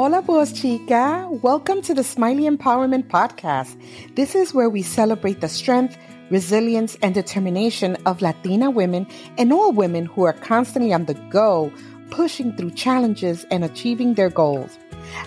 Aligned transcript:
Hola, 0.00 0.22
voz 0.22 0.50
chica. 0.54 1.28
Welcome 1.42 1.82
to 1.82 1.92
the 1.92 2.02
Smiley 2.02 2.44
Empowerment 2.44 3.08
Podcast. 3.08 3.78
This 4.14 4.34
is 4.34 4.54
where 4.54 4.70
we 4.70 4.80
celebrate 4.80 5.42
the 5.42 5.48
strength, 5.50 5.98
resilience, 6.30 6.96
and 7.02 7.14
determination 7.14 7.98
of 8.06 8.22
Latina 8.22 8.70
women 8.70 9.06
and 9.36 9.52
all 9.52 9.72
women 9.72 10.06
who 10.06 10.22
are 10.22 10.32
constantly 10.32 10.94
on 10.94 11.04
the 11.04 11.12
go, 11.28 11.70
pushing 12.08 12.56
through 12.56 12.70
challenges 12.70 13.44
and 13.50 13.62
achieving 13.62 14.14
their 14.14 14.30
goals. 14.30 14.78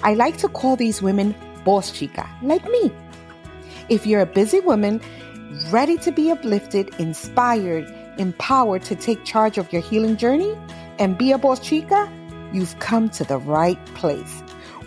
I 0.02 0.16
like 0.16 0.38
to 0.38 0.48
call 0.48 0.76
these 0.76 1.03
women 1.03 1.35
voz 1.63 1.91
chica, 1.91 2.27
like 2.41 2.67
me. 2.67 2.91
If 3.90 4.08
you're 4.08 4.21
a 4.21 4.26
busy 4.26 4.59
woman, 4.59 5.02
ready 5.70 5.99
to 5.99 6.12
be 6.12 6.31
uplifted, 6.31 6.90
inspired, 6.98 7.85
empowered 8.17 8.81
to 8.85 8.95
take 8.95 9.23
charge 9.23 9.59
of 9.59 9.71
your 9.71 9.84
healing 9.84 10.17
journey 10.17 10.58
and 10.98 11.16
be 11.16 11.31
a 11.31 11.38
voz 11.38 11.59
chica, 11.59 12.12
you've 12.53 12.80
come 12.80 13.08
to 13.09 13.23
the 13.23 13.38
right 13.38 13.77
place. 13.94 14.41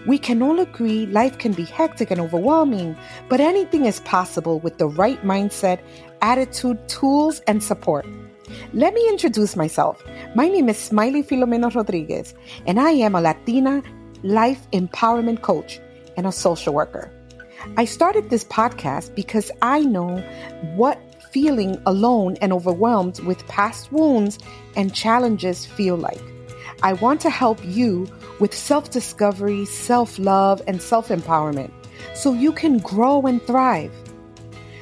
We 0.06 0.18
can 0.18 0.40
all 0.40 0.60
agree 0.60 1.06
life 1.06 1.36
can 1.38 1.52
be 1.52 1.64
hectic 1.64 2.12
and 2.12 2.20
overwhelming, 2.20 2.96
but 3.28 3.40
anything 3.40 3.86
is 3.86 3.98
possible 4.00 4.60
with 4.60 4.78
the 4.78 4.86
right 4.86 5.20
mindset, 5.24 5.80
attitude, 6.22 6.88
tools, 6.88 7.40
and 7.48 7.60
support. 7.60 8.06
Let 8.72 8.94
me 8.94 9.04
introduce 9.08 9.56
myself. 9.56 10.00
My 10.36 10.48
name 10.48 10.68
is 10.68 10.78
Smiley 10.78 11.24
Filomeno 11.24 11.74
Rodriguez, 11.74 12.34
and 12.66 12.78
I 12.78 12.90
am 12.90 13.16
a 13.16 13.20
Latina 13.20 13.82
life 14.22 14.70
empowerment 14.70 15.42
coach 15.42 15.80
and 16.16 16.24
a 16.24 16.30
social 16.30 16.72
worker. 16.72 17.10
I 17.76 17.84
started 17.84 18.30
this 18.30 18.44
podcast 18.44 19.12
because 19.16 19.50
I 19.60 19.80
know 19.80 20.18
what 20.76 21.00
feeling 21.32 21.82
alone 21.84 22.36
and 22.40 22.52
overwhelmed 22.52 23.18
with 23.20 23.44
past 23.48 23.90
wounds 23.90 24.38
and 24.76 24.94
challenges 24.94 25.66
feel 25.66 25.96
like. 25.96 26.22
I 26.82 26.92
want 26.94 27.20
to 27.22 27.30
help 27.30 27.64
you 27.64 28.06
with 28.38 28.54
self 28.54 28.90
discovery, 28.90 29.64
self 29.64 30.18
love, 30.18 30.62
and 30.66 30.80
self 30.80 31.08
empowerment 31.08 31.72
so 32.14 32.32
you 32.32 32.52
can 32.52 32.78
grow 32.78 33.22
and 33.22 33.42
thrive. 33.46 33.92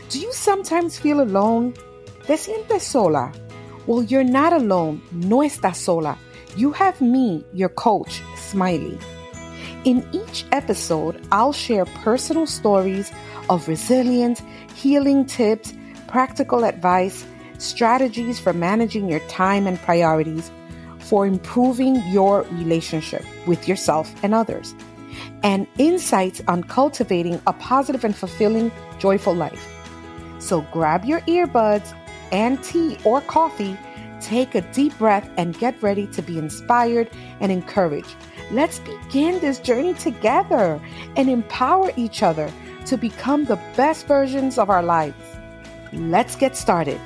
Do 0.09 0.21
you 0.21 0.33
sometimes 0.33 0.99
feel 0.99 1.21
alone? 1.21 1.75
¿Te 2.27 2.35
sientes 2.35 2.83
sola? 2.83 3.33
Well, 3.87 4.03
you're 4.03 4.25
not 4.25 4.53
alone. 4.53 5.03
No 5.13 5.39
estás 5.39 5.77
sola. 5.77 6.19
You 6.57 6.73
have 6.73 7.01
me, 7.01 7.45
your 7.53 7.69
coach, 7.69 8.23
Smiley. 8.37 8.99
In 9.85 10.07
each 10.13 10.47
episode, 10.53 11.21
I'll 11.31 11.53
share 11.53 11.85
personal 11.85 12.47
stories 12.47 13.13
of 13.51 13.69
resilience, 13.69 14.43
healing 14.75 15.27
tips, 15.27 15.75
practical 16.07 16.65
advice, 16.65 17.25
strategies 17.59 18.41
for 18.41 18.53
managing 18.53 19.09
your 19.09 19.21
time 19.29 19.67
and 19.67 19.79
priorities 19.79 20.51
for 21.15 21.29
improving 21.29 22.03
your 22.09 22.43
relationship 22.51 23.25
with 23.47 23.69
yourself 23.69 24.13
and 24.25 24.35
others, 24.35 24.75
and 25.45 25.65
insights 25.79 26.43
on 26.49 26.65
cultivating 26.65 27.41
a 27.47 27.53
positive 27.53 28.03
and 28.05 28.17
fulfilling, 28.17 28.73
joyful 28.99 29.33
life. 29.33 29.65
So 30.41 30.63
grab 30.73 31.05
your 31.05 31.21
earbuds 31.21 31.95
and 32.33 32.61
tea 32.65 32.99
or 33.05 33.21
coffee, 33.21 33.79
take 34.21 34.57
a 34.57 34.63
deep 34.73 34.99
breath, 34.99 35.31
and 35.37 35.57
get 35.57 35.81
ready 35.81 36.09
to 36.09 36.21
be 36.21 36.37
inspired 36.37 37.09
and 37.39 37.53
encouraged. 37.53 38.17
Let's 38.51 38.81
begin 38.81 39.39
this 39.39 39.61
journey 39.61 39.95
together 39.95 40.81
and 41.15 41.31
empower 41.31 41.93
each 41.95 42.25
other 42.25 42.51
to 42.87 42.97
become 42.97 43.45
the 43.45 43.61
best 43.77 44.09
versions 44.09 44.59
of 44.59 44.69
our 44.69 44.83
lives. 44.83 45.15
Let's 45.93 46.35
get 46.35 46.57
started. 46.57 47.01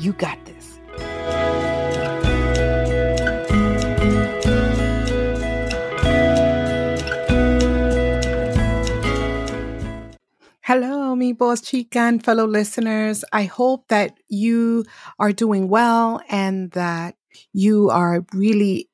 You 0.00 0.14
got 0.14 0.44
this. 0.46 0.61
Hello, 10.74 11.14
mi 11.14 11.32
voz 11.32 11.60
chica 11.60 11.98
and 11.98 12.24
fellow 12.24 12.46
listeners. 12.46 13.26
I 13.30 13.44
hope 13.44 13.88
that 13.88 14.16
you 14.30 14.86
are 15.18 15.30
doing 15.30 15.68
well 15.68 16.22
and 16.30 16.70
that 16.70 17.14
you 17.52 17.90
are 17.90 18.24
really 18.32 18.88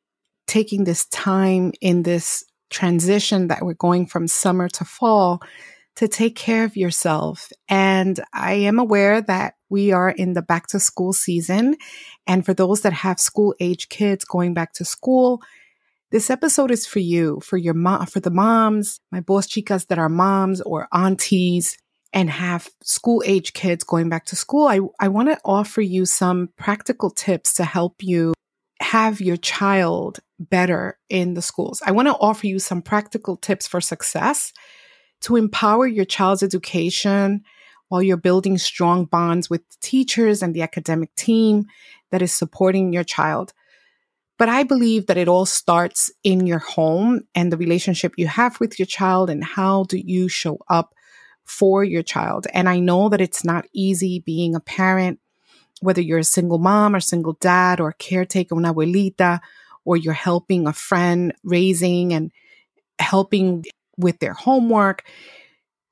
taking 0.48 0.82
this 0.82 1.06
time 1.06 1.70
in 1.80 2.02
this 2.02 2.42
transition 2.68 3.46
that 3.46 3.64
we're 3.64 3.74
going 3.74 4.06
from 4.06 4.26
summer 4.26 4.68
to 4.70 4.84
fall 4.84 5.40
to 5.94 6.08
take 6.08 6.34
care 6.34 6.64
of 6.64 6.76
yourself. 6.76 7.52
And 7.68 8.18
I 8.32 8.54
am 8.54 8.80
aware 8.80 9.22
that 9.22 9.54
we 9.68 9.92
are 9.92 10.10
in 10.10 10.32
the 10.32 10.42
back 10.42 10.66
to 10.68 10.80
school 10.80 11.12
season. 11.12 11.76
And 12.26 12.44
for 12.44 12.54
those 12.54 12.80
that 12.80 12.92
have 12.92 13.20
school 13.20 13.54
age 13.60 13.88
kids 13.88 14.24
going 14.24 14.52
back 14.52 14.72
to 14.72 14.84
school, 14.84 15.42
this 16.10 16.30
episode 16.30 16.70
is 16.70 16.86
for 16.86 17.00
you, 17.00 17.40
for 17.40 17.56
your 17.56 17.74
mom, 17.74 18.06
for 18.06 18.20
the 18.20 18.30
moms, 18.30 19.00
my 19.12 19.20
voz 19.20 19.46
chicas 19.46 19.86
that 19.88 19.98
are 19.98 20.08
moms 20.08 20.60
or 20.62 20.88
aunties 20.92 21.76
and 22.12 22.30
have 22.30 22.68
school 22.82 23.22
age 23.26 23.52
kids 23.52 23.84
going 23.84 24.08
back 24.08 24.24
to 24.26 24.36
school. 24.36 24.66
I, 24.66 24.80
I 24.98 25.08
want 25.08 25.28
to 25.28 25.38
offer 25.44 25.82
you 25.82 26.06
some 26.06 26.48
practical 26.56 27.10
tips 27.10 27.54
to 27.54 27.64
help 27.64 27.96
you 28.02 28.32
have 28.80 29.20
your 29.20 29.36
child 29.36 30.20
better 30.38 30.98
in 31.10 31.34
the 31.34 31.42
schools. 31.42 31.82
I 31.84 31.90
want 31.90 32.08
to 32.08 32.14
offer 32.14 32.46
you 32.46 32.58
some 32.58 32.80
practical 32.80 33.36
tips 33.36 33.66
for 33.66 33.80
success 33.80 34.52
to 35.22 35.36
empower 35.36 35.86
your 35.86 36.06
child's 36.06 36.42
education 36.42 37.42
while 37.88 38.02
you're 38.02 38.16
building 38.16 38.56
strong 38.56 39.04
bonds 39.04 39.50
with 39.50 39.62
teachers 39.80 40.42
and 40.42 40.54
the 40.54 40.62
academic 40.62 41.14
team 41.16 41.66
that 42.10 42.22
is 42.22 42.32
supporting 42.32 42.92
your 42.92 43.04
child. 43.04 43.52
But 44.38 44.48
I 44.48 44.62
believe 44.62 45.06
that 45.06 45.16
it 45.16 45.28
all 45.28 45.46
starts 45.46 46.12
in 46.22 46.46
your 46.46 46.60
home 46.60 47.22
and 47.34 47.52
the 47.52 47.56
relationship 47.56 48.14
you 48.16 48.28
have 48.28 48.60
with 48.60 48.78
your 48.78 48.86
child 48.86 49.30
and 49.30 49.42
how 49.42 49.84
do 49.84 49.98
you 49.98 50.28
show 50.28 50.58
up 50.68 50.94
for 51.44 51.82
your 51.82 52.02
child. 52.02 52.46
And 52.52 52.68
I 52.68 52.78
know 52.78 53.08
that 53.08 53.20
it's 53.20 53.44
not 53.44 53.66
easy 53.72 54.20
being 54.20 54.54
a 54.54 54.60
parent, 54.60 55.18
whether 55.80 56.00
you're 56.00 56.18
a 56.18 56.24
single 56.24 56.58
mom 56.58 56.94
or 56.94 57.00
single 57.00 57.36
dad 57.40 57.80
or 57.80 57.92
caretaker, 57.92 58.54
una 58.54 58.72
abuelita, 58.72 59.40
or 59.84 59.96
you're 59.96 60.12
helping 60.12 60.66
a 60.66 60.72
friend 60.72 61.34
raising 61.42 62.12
and 62.12 62.30
helping 63.00 63.64
with 63.96 64.18
their 64.20 64.34
homework. 64.34 65.04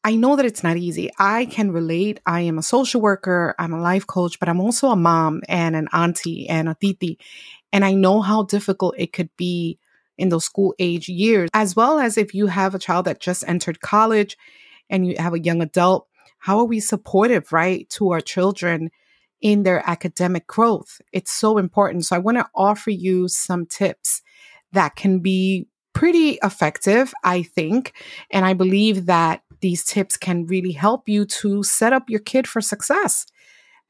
I 0.04 0.14
know 0.14 0.36
that 0.36 0.46
it's 0.46 0.62
not 0.62 0.76
easy. 0.76 1.10
I 1.18 1.46
can 1.46 1.72
relate. 1.72 2.20
I 2.24 2.42
am 2.42 2.58
a 2.58 2.62
social 2.62 3.00
worker, 3.00 3.56
I'm 3.58 3.72
a 3.72 3.80
life 3.80 4.06
coach, 4.06 4.38
but 4.38 4.48
I'm 4.48 4.60
also 4.60 4.90
a 4.90 4.96
mom 4.96 5.42
and 5.48 5.74
an 5.74 5.88
auntie 5.92 6.48
and 6.48 6.68
a 6.68 6.76
titi. 6.80 7.18
And 7.76 7.84
I 7.84 7.92
know 7.92 8.22
how 8.22 8.44
difficult 8.44 8.94
it 8.96 9.12
could 9.12 9.28
be 9.36 9.78
in 10.16 10.30
those 10.30 10.46
school 10.46 10.74
age 10.78 11.10
years, 11.10 11.50
as 11.52 11.76
well 11.76 11.98
as 11.98 12.16
if 12.16 12.32
you 12.32 12.46
have 12.46 12.74
a 12.74 12.78
child 12.78 13.04
that 13.04 13.20
just 13.20 13.44
entered 13.46 13.82
college 13.82 14.38
and 14.88 15.06
you 15.06 15.16
have 15.18 15.34
a 15.34 15.38
young 15.38 15.60
adult. 15.60 16.08
How 16.38 16.58
are 16.58 16.64
we 16.64 16.80
supportive, 16.80 17.52
right, 17.52 17.86
to 17.90 18.12
our 18.12 18.22
children 18.22 18.90
in 19.42 19.62
their 19.64 19.82
academic 19.86 20.46
growth? 20.46 21.02
It's 21.12 21.30
so 21.30 21.58
important. 21.58 22.06
So 22.06 22.16
I 22.16 22.20
want 22.20 22.38
to 22.38 22.48
offer 22.54 22.88
you 22.88 23.28
some 23.28 23.66
tips 23.66 24.22
that 24.72 24.96
can 24.96 25.18
be 25.18 25.68
pretty 25.92 26.38
effective, 26.42 27.12
I 27.24 27.42
think. 27.42 27.92
And 28.30 28.46
I 28.46 28.54
believe 28.54 29.04
that 29.04 29.42
these 29.60 29.84
tips 29.84 30.16
can 30.16 30.46
really 30.46 30.72
help 30.72 31.10
you 31.10 31.26
to 31.26 31.62
set 31.62 31.92
up 31.92 32.08
your 32.08 32.20
kid 32.20 32.48
for 32.48 32.62
success. 32.62 33.26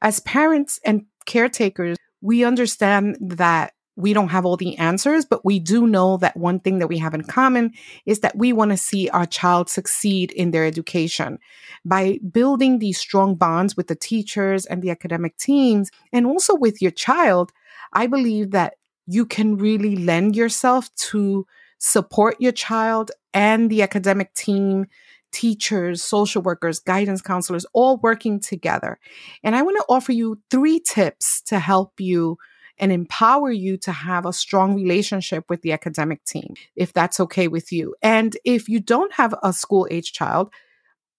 As 0.01 0.19
parents 0.19 0.77
and 0.83 1.05
caretakers, 1.25 1.95
we 2.19 2.43
understand 2.43 3.15
that 3.21 3.71
we 3.97 4.13
don't 4.13 4.29
have 4.29 4.45
all 4.45 4.55
the 4.55 4.77
answers, 4.77 5.25
but 5.25 5.43
we 5.43 5.57
do 5.59 5.87
know 5.87 6.17
that 6.17 6.37
one 6.37 6.59
thing 6.59 6.77
that 6.77 6.87
we 6.87 6.99
have 6.99 7.15
in 7.15 7.23
common 7.23 7.73
is 8.05 8.19
that 8.19 8.37
we 8.37 8.53
want 8.53 8.69
to 8.69 8.77
see 8.77 9.09
our 9.09 9.25
child 9.25 9.69
succeed 9.69 10.31
in 10.31 10.51
their 10.51 10.63
education 10.65 11.39
by 11.83 12.19
building 12.31 12.77
these 12.77 12.99
strong 12.99 13.33
bonds 13.33 13.75
with 13.75 13.87
the 13.87 13.95
teachers 13.95 14.67
and 14.67 14.83
the 14.83 14.91
academic 14.91 15.35
teams 15.37 15.89
and 16.13 16.27
also 16.27 16.55
with 16.55 16.79
your 16.79 16.91
child. 16.91 17.51
I 17.91 18.05
believe 18.05 18.51
that 18.51 18.75
you 19.07 19.25
can 19.25 19.57
really 19.57 19.95
lend 19.95 20.35
yourself 20.35 20.93
to 20.95 21.47
support 21.79 22.35
your 22.39 22.51
child 22.51 23.09
and 23.33 23.67
the 23.69 23.81
academic 23.81 24.31
team, 24.35 24.85
teachers, 25.31 26.03
social 26.03 26.43
workers, 26.43 26.79
guidance 26.79 27.23
counselors, 27.23 27.65
all 27.73 27.97
working 27.97 28.39
together. 28.39 28.99
And 29.43 29.55
I 29.55 29.63
want 29.63 29.77
to 29.77 29.85
offer 29.89 30.11
you 30.11 30.39
three 30.51 30.79
tips 30.79 31.41
to 31.47 31.57
help 31.57 31.99
you 31.99 32.37
and 32.77 32.91
empower 32.91 33.51
you 33.51 33.77
to 33.77 33.91
have 33.91 34.25
a 34.25 34.33
strong 34.33 34.75
relationship 34.75 35.45
with 35.49 35.61
the 35.61 35.71
academic 35.71 36.23
team, 36.23 36.53
if 36.75 36.93
that's 36.93 37.19
okay 37.19 37.47
with 37.47 37.71
you. 37.71 37.95
And 38.01 38.37
if 38.45 38.69
you 38.69 38.79
don't 38.79 39.13
have 39.13 39.33
a 39.43 39.53
school 39.53 39.87
age 39.89 40.13
child, 40.13 40.51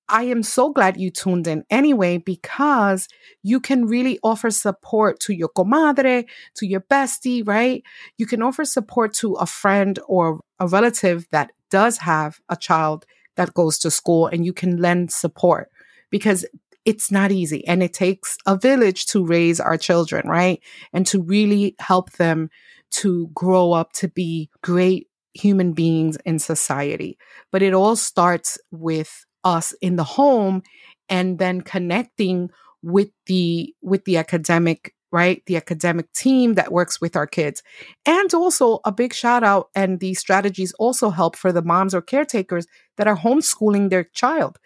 I 0.09 0.23
am 0.25 0.43
so 0.43 0.73
glad 0.73 0.99
you 0.99 1.11
tuned 1.11 1.47
in 1.47 1.65
anyway 1.69 2.17
because 2.17 3.09
you 3.43 3.61
can 3.61 3.85
really 3.85 4.19
offer 4.23 4.51
support 4.51 5.21
to 5.21 5.35
your 5.35 5.51
comadre, 5.51 6.25
to 6.55 6.67
your 6.67 6.81
bestie, 6.81 7.47
right? 7.47 7.83
You 8.17 8.25
can 8.25 8.43
offer 8.43 8.65
support 8.65 9.13
to 9.15 9.35
a 9.35 9.45
friend 9.45 9.99
or 10.09 10.41
a 10.59 10.67
relative 10.67 11.27
that 11.31 11.51
does 11.71 11.99
have 11.99 12.41
a 12.49 12.57
child 12.57 13.05
that 13.37 13.53
goes 13.53 13.79
to 13.81 13.91
school 13.91 14.27
and 14.27 14.47
you 14.47 14.55
can 14.55 14.79
lend 14.79 15.13
support 15.13 15.71
because 16.11 16.47
it's 16.89 17.11
not 17.11 17.31
easy 17.31 17.69
and 17.69 17.83
it 17.83 17.93
takes 17.93 18.39
a 18.47 18.57
village 18.57 19.05
to 19.05 19.23
raise 19.23 19.61
our 19.61 19.77
children, 19.77 20.27
right? 20.27 20.59
And 20.95 21.07
to 21.09 21.21
really 21.21 21.77
help 21.81 22.13
them 22.13 22.49
to 22.93 23.29
grow 23.35 23.73
up 23.73 23.93
to 23.93 24.09
be 24.09 24.49
great 24.63 25.07
human 25.35 25.75
beings 25.75 26.17
in 26.25 26.39
society. 26.39 27.19
But 27.53 27.61
it 27.61 27.75
all 27.75 27.95
starts 27.95 28.57
with 28.71 29.27
us 29.45 29.75
in 29.83 29.97
the 29.97 30.05
home 30.05 30.63
and 31.11 31.39
then 31.39 31.61
connecting 31.61 32.49
with 32.83 33.11
the 33.27 33.75
with 33.83 34.07
the 34.07 34.17
academic 34.17 34.95
right 35.13 35.43
the 35.47 35.57
academic 35.57 36.11
team 36.15 36.55
that 36.55 36.73
works 36.73 37.01
with 37.01 37.17
our 37.17 37.27
kids 37.27 37.63
and 38.07 38.33
also 38.35 38.79
a 38.85 38.93
big 38.93 39.13
shout 39.13 39.43
out 39.43 39.69
and 39.75 40.01
these 40.01 40.19
strategies 40.19 40.73
also 40.79 41.11
help 41.11 41.35
for 41.35 41.51
the 41.51 41.63
moms 41.63 41.95
or 41.95 42.03
caretakers 42.03 42.67
that 42.97 43.09
are 43.09 43.17
homeschooling 43.17 43.91
their 43.91 44.05
child 44.05 44.59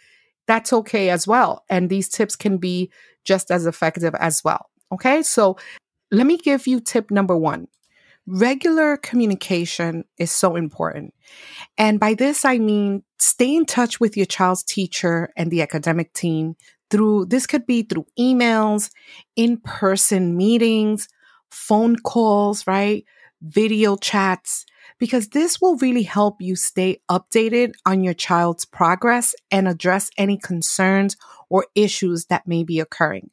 that's 0.47 0.73
okay 0.73 1.11
as 1.11 1.27
well 1.27 1.65
and 1.71 1.89
these 1.89 2.09
tips 2.09 2.37
can 2.37 2.59
be 2.59 2.91
just 3.25 3.50
as 3.50 3.67
effective 3.67 4.15
as 4.17 4.43
well 4.44 4.71
okay 4.93 5.23
so 5.23 5.56
let 6.11 6.27
me 6.27 6.37
give 6.37 6.67
you 6.67 6.81
tip 6.81 7.11
number 7.11 7.37
1 7.37 7.67
regular 8.27 8.97
communication 8.97 10.05
is 10.19 10.31
so 10.31 10.56
important. 10.56 11.15
And 11.77 11.99
by 11.99 12.15
this, 12.15 12.44
I 12.44 12.59
mean 12.59 13.03
stay 13.19 13.55
in 13.55 13.67
touch 13.67 14.00
with 14.00 14.17
your 14.17 14.27
child's 14.27 14.62
teacher 14.62 15.31
and 15.37 15.50
the 15.50 15.62
academic 15.62 16.12
team 16.12 16.56
through, 16.91 17.27
this 17.27 17.47
could 17.47 17.67
be 17.67 17.83
through 17.83 18.06
emails, 18.19 18.91
in 19.35 19.56
person 19.59 20.37
meetings, 20.37 21.09
phone 21.50 21.97
calls, 21.97 22.67
right? 22.67 23.05
Video 23.41 23.97
chats, 23.97 24.67
because 25.02 25.31
this 25.31 25.60
will 25.60 25.75
really 25.78 26.04
help 26.04 26.40
you 26.40 26.54
stay 26.54 27.00
updated 27.10 27.72
on 27.84 28.04
your 28.04 28.14
child's 28.14 28.64
progress 28.64 29.34
and 29.50 29.66
address 29.66 30.08
any 30.16 30.38
concerns 30.38 31.16
or 31.49 31.66
issues 31.75 32.26
that 32.26 32.46
may 32.46 32.62
be 32.62 32.78
occurring. 32.78 33.28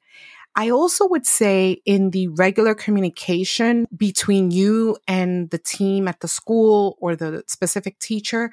I 0.56 0.71
also 0.71 1.07
would 1.10 1.27
say 1.27 1.80
in 1.86 2.10
the 2.10 2.27
regular 2.30 2.74
communication 2.74 3.86
between 3.95 4.50
you 4.50 4.98
and 5.07 5.51
the 5.51 5.60
team 5.60 6.07
at 6.07 6.21
the 6.21 6.27
school 6.27 6.98
or 7.00 7.16
the 7.16 7.44
specific 7.45 8.00
teacher, 8.00 8.50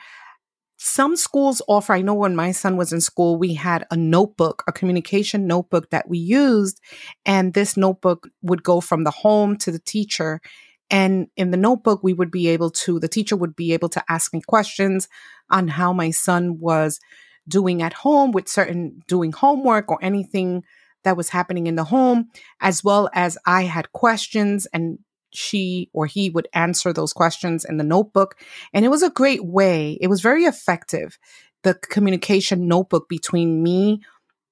some 0.77 1.17
schools 1.17 1.63
offer, 1.69 1.95
I 1.95 2.03
know 2.03 2.13
when 2.13 2.37
my 2.37 2.53
son 2.53 2.77
was 2.77 2.93
in 2.93 3.01
school, 3.01 3.39
we 3.39 3.55
had 3.55 3.87
a 3.91 3.97
notebook, 3.97 4.63
a 4.69 4.73
communication 4.73 5.47
notebook 5.47 5.89
that 5.89 6.07
we 6.07 6.19
used. 6.19 6.83
And 7.25 7.55
this 7.55 7.79
notebook 7.79 8.29
would 8.43 8.63
go 8.63 8.83
from 8.83 9.05
the 9.05 9.11
home 9.11 9.57
to 9.57 9.73
the 9.73 9.79
teacher. 9.79 10.43
And 10.91 11.29
in 11.37 11.51
the 11.51 11.57
notebook, 11.57 12.03
we 12.03 12.13
would 12.13 12.31
be 12.31 12.49
able 12.49 12.71
to, 12.71 13.01
the 13.01 13.09
teacher 13.09 13.37
would 13.37 13.57
be 13.57 13.73
able 13.73 13.89
to 13.91 14.05
ask 14.09 14.33
me 14.33 14.41
questions 14.47 15.09
on 15.51 15.69
how 15.69 15.93
my 15.93 16.11
son 16.11 16.59
was 16.61 17.01
doing 17.49 17.83
at 17.83 17.93
home 17.93 18.33
with 18.33 18.49
certain 18.49 19.03
doing 19.07 19.33
homework 19.33 19.91
or 19.91 19.99
anything 20.03 20.65
that 21.05 21.17
was 21.17 21.29
happening 21.29 21.67
in 21.67 21.77
the 21.77 21.85
home, 21.85 22.29
as 22.61 22.83
well 22.83 23.09
as 23.15 23.39
I 23.47 23.63
had 23.63 23.93
questions 23.93 24.67
and 24.73 24.99
she 25.33 25.91
or 25.93 26.07
he 26.07 26.31
would 26.31 26.49
answer 26.53 26.93
those 26.93 27.13
questions 27.13 27.65
in 27.65 27.77
the 27.77 27.85
notebook. 27.85 28.37
And 28.73 28.85
it 28.85 28.89
was 28.89 29.03
a 29.03 29.11
great 29.11 29.45
way. 29.45 29.99
It 30.01 30.09
was 30.09 30.21
very 30.21 30.45
effective, 30.45 31.19
the 31.63 31.75
communication 31.75 32.69
notebook 32.69 33.09
between 33.09 33.63
me 33.63 34.01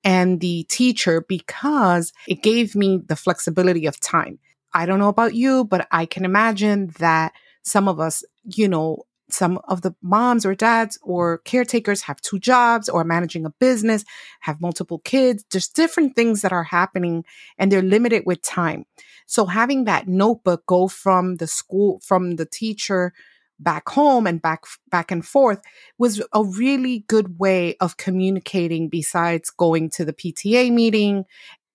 and 0.04 0.40
the 0.40 0.64
teacher, 0.64 1.24
because 1.28 2.12
it 2.28 2.42
gave 2.42 2.76
me 2.76 3.00
the 3.04 3.16
flexibility 3.16 3.86
of 3.86 3.98
time. 4.00 4.38
I 4.74 4.86
don't 4.86 4.98
know 4.98 5.08
about 5.08 5.34
you, 5.34 5.64
but 5.64 5.86
I 5.90 6.04
can 6.04 6.24
imagine 6.24 6.92
that 6.98 7.32
some 7.62 7.88
of 7.88 8.00
us, 8.00 8.24
you 8.44 8.68
know, 8.68 9.04
some 9.30 9.58
of 9.68 9.82
the 9.82 9.94
moms 10.02 10.44
or 10.44 10.54
dads 10.54 10.98
or 11.02 11.38
caretakers 11.38 12.02
have 12.02 12.20
two 12.20 12.38
jobs 12.38 12.88
or 12.88 13.04
managing 13.04 13.46
a 13.46 13.50
business, 13.50 14.04
have 14.40 14.60
multiple 14.60 14.98
kids. 14.98 15.44
There's 15.50 15.68
different 15.68 16.14
things 16.14 16.42
that 16.42 16.52
are 16.52 16.64
happening 16.64 17.24
and 17.58 17.72
they're 17.72 17.82
limited 17.82 18.24
with 18.26 18.42
time. 18.42 18.84
So 19.26 19.46
having 19.46 19.84
that 19.84 20.08
notebook 20.08 20.66
go 20.66 20.88
from 20.88 21.36
the 21.36 21.46
school, 21.46 22.00
from 22.04 22.36
the 22.36 22.44
teacher 22.44 23.14
back 23.58 23.88
home 23.88 24.26
and 24.26 24.42
back, 24.42 24.64
back 24.90 25.10
and 25.10 25.24
forth 25.24 25.60
was 25.96 26.22
a 26.32 26.44
really 26.44 27.04
good 27.08 27.38
way 27.38 27.76
of 27.80 27.96
communicating 27.96 28.88
besides 28.88 29.50
going 29.50 29.88
to 29.90 30.04
the 30.04 30.12
PTA 30.12 30.72
meeting 30.72 31.24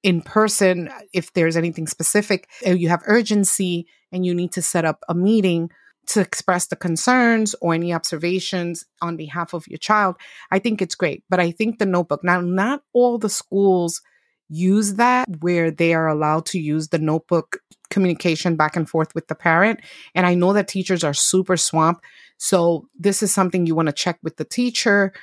in 0.04 0.22
person. 0.22 0.90
If 1.13 1.34
there's 1.34 1.57
anything 1.57 1.88
specific, 1.88 2.50
eh, 2.63 2.74
you 2.74 2.90
have 2.90 3.04
urgency 3.06 3.88
and 4.12 4.25
you 4.25 4.34
need 4.34 4.51
to 4.54 4.62
set 4.62 4.86
up 4.86 5.04
a 5.07 5.16
meeting 5.16 5.69
to 6.07 6.22
express 6.22 6.68
the 6.68 6.75
concerns 6.75 7.56
or 7.62 7.74
any 7.74 7.94
observations 7.94 8.84
on 9.01 9.16
behalf 9.16 9.54
of 9.54 9.68
your 9.68 9.78
child, 9.78 10.16
I 10.50 10.57
think 10.57 10.81
it's 10.81 10.96
great. 10.96 11.24
But 11.30 11.40
I 11.40 11.51
think 11.51 11.78
the 11.78 11.86
notebook, 11.86 12.24
now, 12.24 12.42
not 12.42 12.81
all 12.94 13.19
the 13.19 13.30
schools 13.30 14.01
use 14.50 14.96
that 14.96 15.28
where 15.42 15.69
they 15.69 15.94
are 15.94 16.07
allowed 16.07 16.48
to 16.48 16.60
use 16.60 16.88
the 16.88 16.98
notebook 16.98 17.60
communication 17.92 18.56
back 18.56 18.75
and 18.75 18.90
forth 18.90 19.13
with 19.13 19.28
the 19.28 19.36
parent. 19.36 19.80
And 20.16 20.25
I 20.25 20.34
know 20.34 20.54
that 20.54 20.68
teachers 20.68 21.04
are 21.04 21.13
super 21.13 21.56
swamped. 21.56 22.04
So 22.38 22.88
this 22.98 23.22
is 23.22 23.31
something 23.31 23.68
you 23.68 23.75
want 23.75 23.88
to 23.88 23.94
check 23.94 24.18
with 24.24 24.38
the 24.38 24.45
teacher 24.45 25.13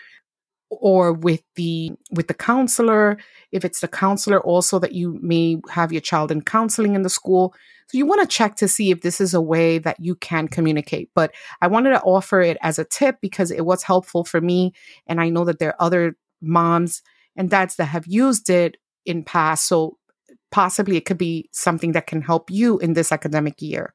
or 0.70 1.12
with 1.12 1.42
the 1.54 1.92
with 2.10 2.28
the 2.28 2.34
counselor 2.34 3.18
if 3.52 3.64
it's 3.64 3.80
the 3.80 3.88
counselor 3.88 4.40
also 4.40 4.78
that 4.78 4.92
you 4.92 5.18
may 5.22 5.56
have 5.70 5.92
your 5.92 6.00
child 6.00 6.30
in 6.30 6.42
counseling 6.42 6.94
in 6.94 7.02
the 7.02 7.10
school. 7.10 7.54
So 7.88 7.98
you 7.98 8.06
want 8.06 8.20
to 8.22 8.36
check 8.36 8.56
to 8.56 8.66
see 8.66 8.90
if 8.90 9.02
this 9.02 9.20
is 9.20 9.32
a 9.32 9.40
way 9.40 9.78
that 9.78 10.00
you 10.00 10.16
can 10.16 10.48
communicate 10.48 11.10
but 11.14 11.32
i 11.62 11.68
wanted 11.68 11.90
to 11.90 12.02
offer 12.02 12.40
it 12.40 12.56
as 12.60 12.80
a 12.80 12.84
tip 12.84 13.18
because 13.20 13.52
it 13.52 13.64
was 13.64 13.84
helpful 13.84 14.24
for 14.24 14.40
me 14.40 14.72
and 15.06 15.20
i 15.20 15.28
know 15.28 15.44
that 15.44 15.60
there 15.60 15.70
are 15.70 15.86
other 15.86 16.16
moms 16.42 17.02
and 17.36 17.48
dads 17.48 17.76
that 17.76 17.84
have 17.84 18.06
used 18.08 18.50
it 18.50 18.76
in 19.04 19.22
past 19.22 19.68
so 19.68 19.98
possibly 20.50 20.96
it 20.96 21.04
could 21.04 21.18
be 21.18 21.48
something 21.52 21.92
that 21.92 22.06
can 22.06 22.22
help 22.22 22.50
you 22.50 22.78
in 22.78 22.94
this 22.94 23.12
academic 23.12 23.60
year. 23.60 23.92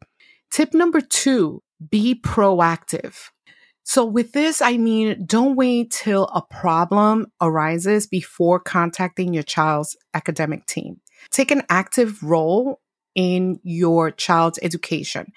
Tip 0.52 0.74
number 0.74 1.02
2 1.02 1.62
be 1.90 2.14
proactive 2.14 3.30
so 3.84 4.06
with 4.06 4.32
this, 4.32 4.62
I 4.62 4.78
mean, 4.78 5.26
don't 5.26 5.56
wait 5.56 5.92
till 5.92 6.26
a 6.26 6.42
problem 6.42 7.28
arises 7.42 8.08
before 8.08 8.60
contacting 8.60 9.34
your 9.34 9.44
child's 9.44 9.98
academic 10.14 10.66
team. 10.66 11.02
Take 11.30 11.52
an 11.52 11.64
active 11.70 12.22
role 12.24 12.80
in 13.16 13.60
your 13.64 14.12
child's 14.12 14.60
education. 14.62 15.34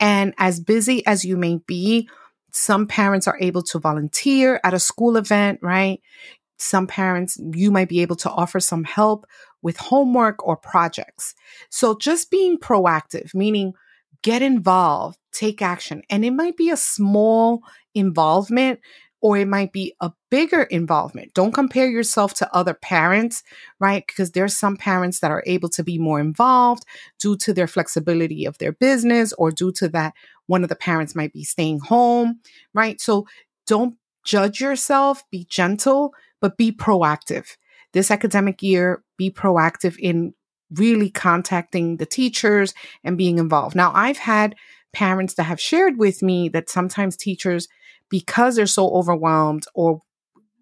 And 0.00 0.34
as 0.38 0.60
busy 0.60 1.04
as 1.06 1.24
you 1.24 1.36
may 1.36 1.58
be, 1.66 2.08
some 2.52 2.86
parents 2.86 3.28
are 3.28 3.38
able 3.40 3.62
to 3.64 3.78
volunteer 3.78 4.60
at 4.64 4.74
a 4.74 4.78
school 4.78 5.16
event, 5.16 5.60
right? 5.62 6.00
Some 6.56 6.86
parents, 6.86 7.38
you 7.52 7.70
might 7.70 7.88
be 7.88 8.00
able 8.00 8.16
to 8.16 8.30
offer 8.30 8.58
some 8.58 8.84
help 8.84 9.26
with 9.60 9.76
homework 9.76 10.46
or 10.46 10.56
projects. 10.56 11.34
So 11.70 11.96
just 11.98 12.30
being 12.30 12.58
proactive, 12.58 13.34
meaning 13.34 13.74
get 14.22 14.42
involved, 14.42 15.18
take 15.32 15.62
action. 15.62 16.02
And 16.10 16.24
it 16.24 16.32
might 16.32 16.56
be 16.56 16.70
a 16.70 16.76
small 16.76 17.60
involvement 17.98 18.80
or 19.20 19.36
it 19.36 19.48
might 19.48 19.72
be 19.72 19.94
a 20.00 20.12
bigger 20.30 20.62
involvement. 20.64 21.34
Don't 21.34 21.52
compare 21.52 21.88
yourself 21.88 22.34
to 22.34 22.54
other 22.54 22.74
parents, 22.74 23.42
right? 23.80 24.04
Because 24.06 24.30
there's 24.30 24.56
some 24.56 24.76
parents 24.76 25.20
that 25.20 25.30
are 25.30 25.42
able 25.46 25.68
to 25.70 25.82
be 25.82 25.98
more 25.98 26.20
involved 26.20 26.84
due 27.18 27.36
to 27.38 27.52
their 27.52 27.66
flexibility 27.66 28.44
of 28.44 28.58
their 28.58 28.72
business 28.72 29.32
or 29.32 29.50
due 29.50 29.72
to 29.72 29.88
that 29.88 30.14
one 30.46 30.62
of 30.62 30.68
the 30.68 30.76
parents 30.76 31.16
might 31.16 31.32
be 31.32 31.42
staying 31.42 31.80
home, 31.80 32.40
right? 32.74 33.00
So 33.00 33.26
don't 33.66 33.96
judge 34.24 34.60
yourself, 34.60 35.24
be 35.30 35.46
gentle, 35.50 36.12
but 36.40 36.56
be 36.56 36.70
proactive. 36.70 37.56
This 37.92 38.10
academic 38.10 38.62
year, 38.62 39.02
be 39.16 39.30
proactive 39.30 39.96
in 39.98 40.34
really 40.72 41.10
contacting 41.10 41.96
the 41.96 42.06
teachers 42.06 42.74
and 43.02 43.18
being 43.18 43.38
involved. 43.38 43.74
Now, 43.74 43.90
I've 43.94 44.18
had 44.18 44.54
parents 44.92 45.34
that 45.34 45.44
have 45.44 45.60
shared 45.60 45.98
with 45.98 46.22
me 46.22 46.48
that 46.50 46.68
sometimes 46.68 47.16
teachers, 47.16 47.68
because 48.10 48.56
they're 48.56 48.66
so 48.66 48.88
overwhelmed 48.90 49.64
or 49.74 50.02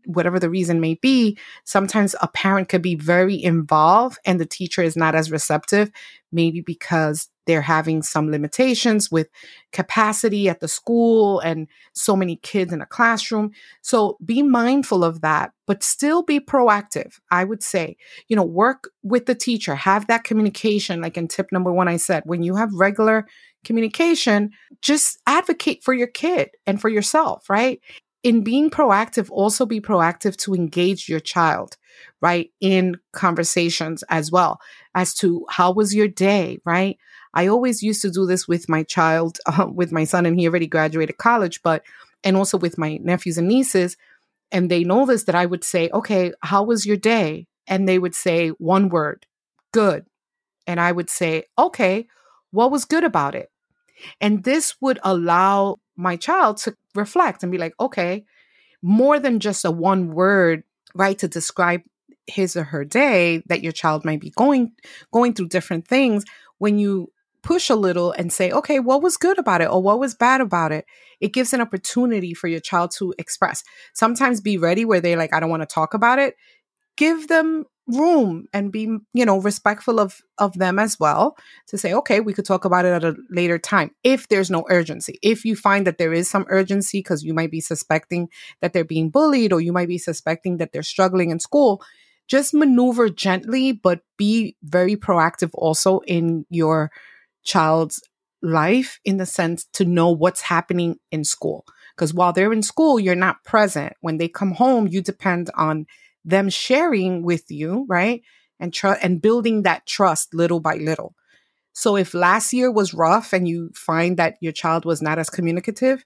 whatever 0.07 0.39
the 0.39 0.51
reason 0.51 0.81
may 0.81 0.95
be, 0.95 1.37
sometimes 1.65 2.15
a 2.21 2.29
parent 2.29 2.69
could 2.69 2.83
be 2.83 2.95
very 2.95 3.43
involved 3.43 4.19
and 4.25 4.39
the 4.41 4.47
teacher 4.47 4.83
is 4.83 4.97
not 4.97 5.15
as 5.15 5.31
receptive, 5.31 5.91
maybe 6.31 6.61
because 6.61 7.29
they're 7.47 7.63
having 7.63 8.03
some 8.03 8.31
limitations 8.31 9.11
with 9.11 9.29
capacity 9.73 10.49
at 10.49 10.61
the 10.61 10.69
school 10.69 11.41
and 11.41 11.69
so 11.93 12.17
many 12.17 12.37
kids 12.37 12.73
in 12.73 12.81
a 12.81 12.87
classroom. 12.87 13.53
So 13.83 14.19
be 14.25 14.43
mindful 14.43 15.05
of 15.05 15.21
that, 15.21 15.53
but 15.67 15.83
still 15.83 16.23
be 16.23 16.41
proactive. 16.41 17.19
I 17.31 17.45
would 17.45 17.63
say, 17.63 17.97
you 18.29 18.37
know, 18.37 18.45
work 18.45 18.91
with 19.03 19.27
the 19.27 19.35
teacher, 19.35 19.75
have 19.75 20.07
that 20.09 20.25
communication. 20.25 21.01
Like 21.01 21.17
in 21.17 21.29
tip 21.29 21.53
number 21.53 21.73
one, 21.73 21.89
I 21.89 21.97
said, 21.97 22.23
when 22.27 22.43
you 22.43 22.57
have 22.57 22.73
regular 22.75 23.27
communication, 23.65 24.51
just 24.83 25.19
advocate 25.27 25.83
for 25.83 25.95
your 25.95 26.07
kid 26.07 26.51
and 26.67 26.81
for 26.81 26.89
yourself, 26.89 27.49
right? 27.49 27.81
in 28.27 28.43
being 28.43 28.71
proactive, 28.71 29.31
also 29.31 29.65
be 29.65 29.81
proactive 29.81 30.37
to 30.37 30.53
engage 30.53 31.09
your 31.09 31.21
child, 31.21 31.77
right? 32.21 32.51
In 32.61 32.97
conversations 33.13 34.03
as 34.09 34.33
well 34.33 34.59
as 34.97 35.15
to 35.15 35.47
how 35.49 35.71
was 35.71 35.95
your 35.95 36.09
day, 36.09 36.59
right? 36.65 36.99
I 37.35 37.47
always 37.47 37.83
used 37.83 38.03
to 38.03 38.11
do 38.11 38.27
this 38.27 38.49
with 38.49 38.69
my 38.69 38.83
child, 38.83 39.39
uh, 39.47 39.67
with 39.73 39.93
my 39.93 40.05
son, 40.05 40.27
and 40.27 40.39
he 40.39 40.47
already 40.49 40.67
graduated 40.67 41.19
college, 41.19 41.63
but, 41.63 41.83
and 42.25 42.37
also 42.37 42.59
with 42.59 42.79
my 42.79 42.99
nephews 42.99 43.39
and 43.39 43.49
nieces. 43.49 43.97
And 44.53 44.71
they 44.71 44.85
know 44.85 45.07
this 45.07 45.25
that 45.25 45.35
I 45.35 45.47
would 45.47 45.65
say, 45.65 45.91
okay, 45.93 46.33
how 46.43 46.63
was 46.63 46.87
your 46.87 46.97
day? 46.97 47.47
And 47.67 47.89
they 47.89 47.99
would 47.99 48.15
say 48.15 48.51
one 48.51 48.89
word, 48.89 49.27
good. 49.73 50.07
And 50.67 50.81
I 50.81 50.93
would 50.93 51.11
say, 51.11 51.45
okay, 51.59 52.07
what 52.51 52.71
was 52.71 52.85
good 52.85 53.05
about 53.05 53.35
it? 53.35 53.51
And 54.21 54.45
this 54.45 54.77
would 54.81 54.99
allow 55.03 55.79
my 55.97 56.17
child 56.17 56.59
to 56.59 56.77
reflect 56.95 57.43
and 57.43 57.51
be 57.51 57.59
like, 57.59 57.75
okay, 57.81 58.25
more 58.83 59.19
than 59.19 59.41
just 59.41 59.65
a 59.65 59.71
one 59.71 60.13
word, 60.13 60.63
right, 60.95 61.19
to 61.19 61.29
describe 61.29 61.83
his 62.27 62.57
or 62.57 62.65
her 62.65 62.85
day 62.85 63.43
that 63.47 63.63
your 63.63 63.73
child 63.73 64.05
might 64.05 64.21
be 64.21 64.31
going 64.31 64.73
going 65.13 65.33
through 65.33 65.49
different 65.49 65.87
things 65.87 66.25
when 66.59 66.79
you 66.79 67.11
push 67.47 67.71
a 67.71 67.77
little 67.77 68.11
and 68.11 68.33
say 68.33 68.51
okay 68.51 68.81
what 68.81 69.01
was 69.01 69.17
good 69.17 69.39
about 69.39 69.61
it 69.61 69.71
or 69.71 69.81
what 69.81 70.01
was 70.01 70.15
bad 70.15 70.41
about 70.41 70.73
it? 70.73 70.85
It 71.21 71.33
gives 71.33 71.53
an 71.53 71.61
opportunity 71.61 72.35
for 72.35 72.49
your 72.49 72.61
child 72.61 72.91
to 72.99 73.15
express. 73.19 73.63
Sometimes 73.95 74.41
be 74.41 74.59
ready 74.59 74.85
where 74.85 75.01
they're 75.01 75.17
like 75.17 75.33
i 75.33 75.39
don't 75.39 75.51
want 75.51 75.63
to 75.63 75.75
talk 75.81 75.95
about 75.95 76.19
it. 76.19 76.35
Give 76.97 77.29
them 77.29 77.65
room 77.87 78.47
and 78.53 78.73
be 78.73 78.99
you 79.15 79.25
know 79.25 79.41
respectful 79.41 80.01
of 80.01 80.21
of 80.39 80.55
them 80.55 80.77
as 80.77 80.99
well 80.99 81.37
to 81.69 81.79
say 81.79 81.93
okay 81.95 82.19
we 82.19 82.33
could 82.33 82.45
talk 82.45 82.65
about 82.65 82.85
it 82.85 82.89
at 82.89 83.05
a 83.05 83.15
later 83.31 83.61
time 83.61 83.93
if 84.03 84.27
there's 84.27 84.51
no 84.51 84.65
urgency. 84.69 85.21
If 85.23 85.45
you 85.45 85.55
find 85.55 85.87
that 85.87 85.99
there 85.99 86.13
is 86.13 86.29
some 86.29 86.47
urgency 86.49 86.99
because 86.99 87.23
you 87.23 87.33
might 87.33 87.53
be 87.53 87.61
suspecting 87.61 88.29
that 88.61 88.73
they're 88.73 88.85
being 88.85 89.11
bullied 89.11 89.53
or 89.53 89.61
you 89.61 89.73
might 89.73 89.87
be 89.89 89.99
suspecting 89.99 90.57
that 90.57 90.73
they're 90.73 90.83
struggling 90.83 91.31
in 91.31 91.39
school 91.39 91.81
just 92.27 92.53
maneuver 92.53 93.09
gently 93.09 93.71
but 93.71 94.01
be 94.17 94.57
very 94.65 94.97
proactive 94.97 95.51
also 95.55 96.01
in 96.09 96.45
your 96.51 96.91
child's 97.47 98.03
life 98.43 99.01
in 99.05 99.17
the 99.17 99.27
sense 99.27 99.65
to 99.73 99.85
know 99.85 100.11
what's 100.11 100.43
happening 100.43 100.97
in 101.11 101.25
school 101.25 101.65
because 101.97 102.13
while 102.13 102.33
they're 102.33 102.53
in 102.53 102.63
school 102.63 103.01
you're 103.01 103.15
not 103.15 103.43
present 103.45 103.95
when 104.03 104.19
they 104.19 104.29
come 104.29 104.53
home 104.53 104.87
you 104.87 105.01
depend 105.01 105.51
on 105.55 105.87
them 106.27 106.51
sharing 106.51 107.23
with 107.23 107.45
you, 107.51 107.87
right? 107.89 108.23
And 108.59 108.75
tr- 108.75 109.01
and 109.03 109.23
building 109.23 109.63
that 109.63 109.87
trust 109.87 110.35
little 110.35 110.61
by 110.61 110.75
little. 110.75 111.15
So 111.73 111.97
if 111.97 112.15
last 112.15 112.53
year 112.53 112.71
was 112.71 112.93
rough 112.93 113.33
and 113.33 113.47
you 113.47 113.71
find 113.75 114.17
that 114.17 114.37
your 114.41 114.53
child 114.53 114.85
was 114.85 115.01
not 115.01 115.19
as 115.19 115.31
communicative, 115.31 116.05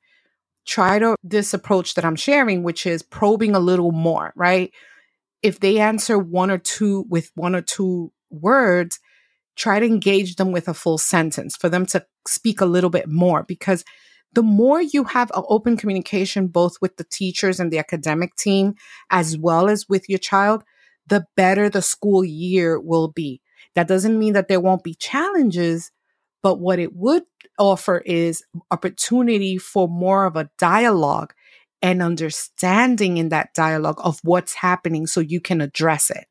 try 0.66 0.99
to 0.99 1.16
this 1.23 1.54
approach 1.54 1.94
that 1.94 2.04
I'm 2.04 2.16
sharing, 2.16 2.62
which 2.62 2.87
is 2.87 3.02
probing 3.02 3.54
a 3.54 3.61
little 3.61 3.92
more, 3.92 4.32
right? 4.37 4.73
If 5.42 5.61
they 5.61 5.78
answer 5.78 6.18
one 6.18 6.50
or 6.50 6.59
two 6.59 7.06
with 7.09 7.30
one 7.35 7.54
or 7.54 7.62
two 7.62 8.12
words, 8.30 9.00
try 9.61 9.79
to 9.79 9.85
engage 9.85 10.37
them 10.37 10.52
with 10.52 10.69
a 10.69 10.75
full 10.75 10.97
sentence 10.97 11.55
for 11.55 11.69
them 11.69 11.85
to 11.85 12.05
speak 12.26 12.62
a 12.62 12.67
little 12.67 12.88
bit 12.88 13.09
more 13.09 13.43
because 13.43 13.85
the 14.33 14.43
more 14.43 14.81
you 14.81 15.05
have 15.05 15.31
an 15.35 15.43
open 15.49 15.76
communication, 15.76 16.47
both 16.47 16.76
with 16.81 16.97
the 16.97 17.05
teachers 17.05 17.61
and 17.61 17.71
the 17.71 17.79
academic 17.79 18.35
team, 18.37 18.75
as 19.11 19.37
well 19.37 19.69
as 19.69 19.88
with 19.88 20.09
your 20.09 20.19
child, 20.19 20.64
the 21.07 21.26
better 21.37 21.69
the 21.69 21.83
school 21.83 22.25
year 22.25 22.81
will 22.81 23.09
be. 23.09 23.43
That 23.75 23.88
doesn't 23.88 24.19
mean 24.19 24.33
that 24.33 24.49
there 24.49 24.61
won't 24.61 24.83
be 24.83 24.95
challenges, 24.95 25.90
but 26.43 26.59
what 26.59 26.79
it 26.79 26.95
would 26.95 27.25
offer 27.59 27.99
is 28.07 28.43
opportunity 28.71 29.59
for 29.59 29.88
more 29.88 30.25
of 30.25 30.37
a 30.37 30.49
dialogue 30.59 31.35
and 31.83 32.00
understanding 32.00 33.19
in 33.19 33.29
that 33.29 33.52
dialogue 33.55 34.00
of 34.02 34.21
what's 34.23 34.55
happening 34.55 35.07
so 35.07 35.21
you 35.21 35.40
can 35.40 35.61
address 35.61 36.09
it. 36.09 36.26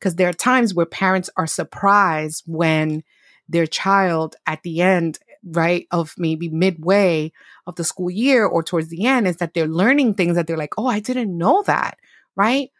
Because 0.00 0.16
there 0.16 0.28
are 0.28 0.32
times 0.32 0.74
where 0.74 0.86
parents 0.86 1.30
are 1.36 1.46
surprised 1.46 2.42
when 2.46 3.04
their 3.48 3.66
child 3.66 4.34
at 4.46 4.62
the 4.62 4.80
end 4.80 5.18
right 5.44 5.86
of 5.90 6.14
maybe 6.18 6.48
midway 6.48 7.32
of 7.66 7.74
the 7.76 7.84
school 7.84 8.10
year 8.10 8.44
or 8.44 8.62
towards 8.62 8.88
the 8.88 9.06
end 9.06 9.26
is 9.26 9.36
that 9.36 9.54
they're 9.54 9.66
learning 9.66 10.12
things 10.12 10.36
that 10.36 10.46
they're 10.46 10.56
like 10.56 10.74
oh 10.76 10.86
i 10.86 11.00
didn't 11.00 11.36
know 11.36 11.62
that 11.62 11.96
right? 12.36 12.70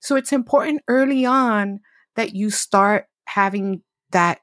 So 0.00 0.16
it's 0.16 0.32
important 0.32 0.82
early 0.88 1.26
on 1.26 1.80
that 2.16 2.34
you 2.34 2.50
start 2.50 3.06
having 3.26 3.82
that 4.12 4.40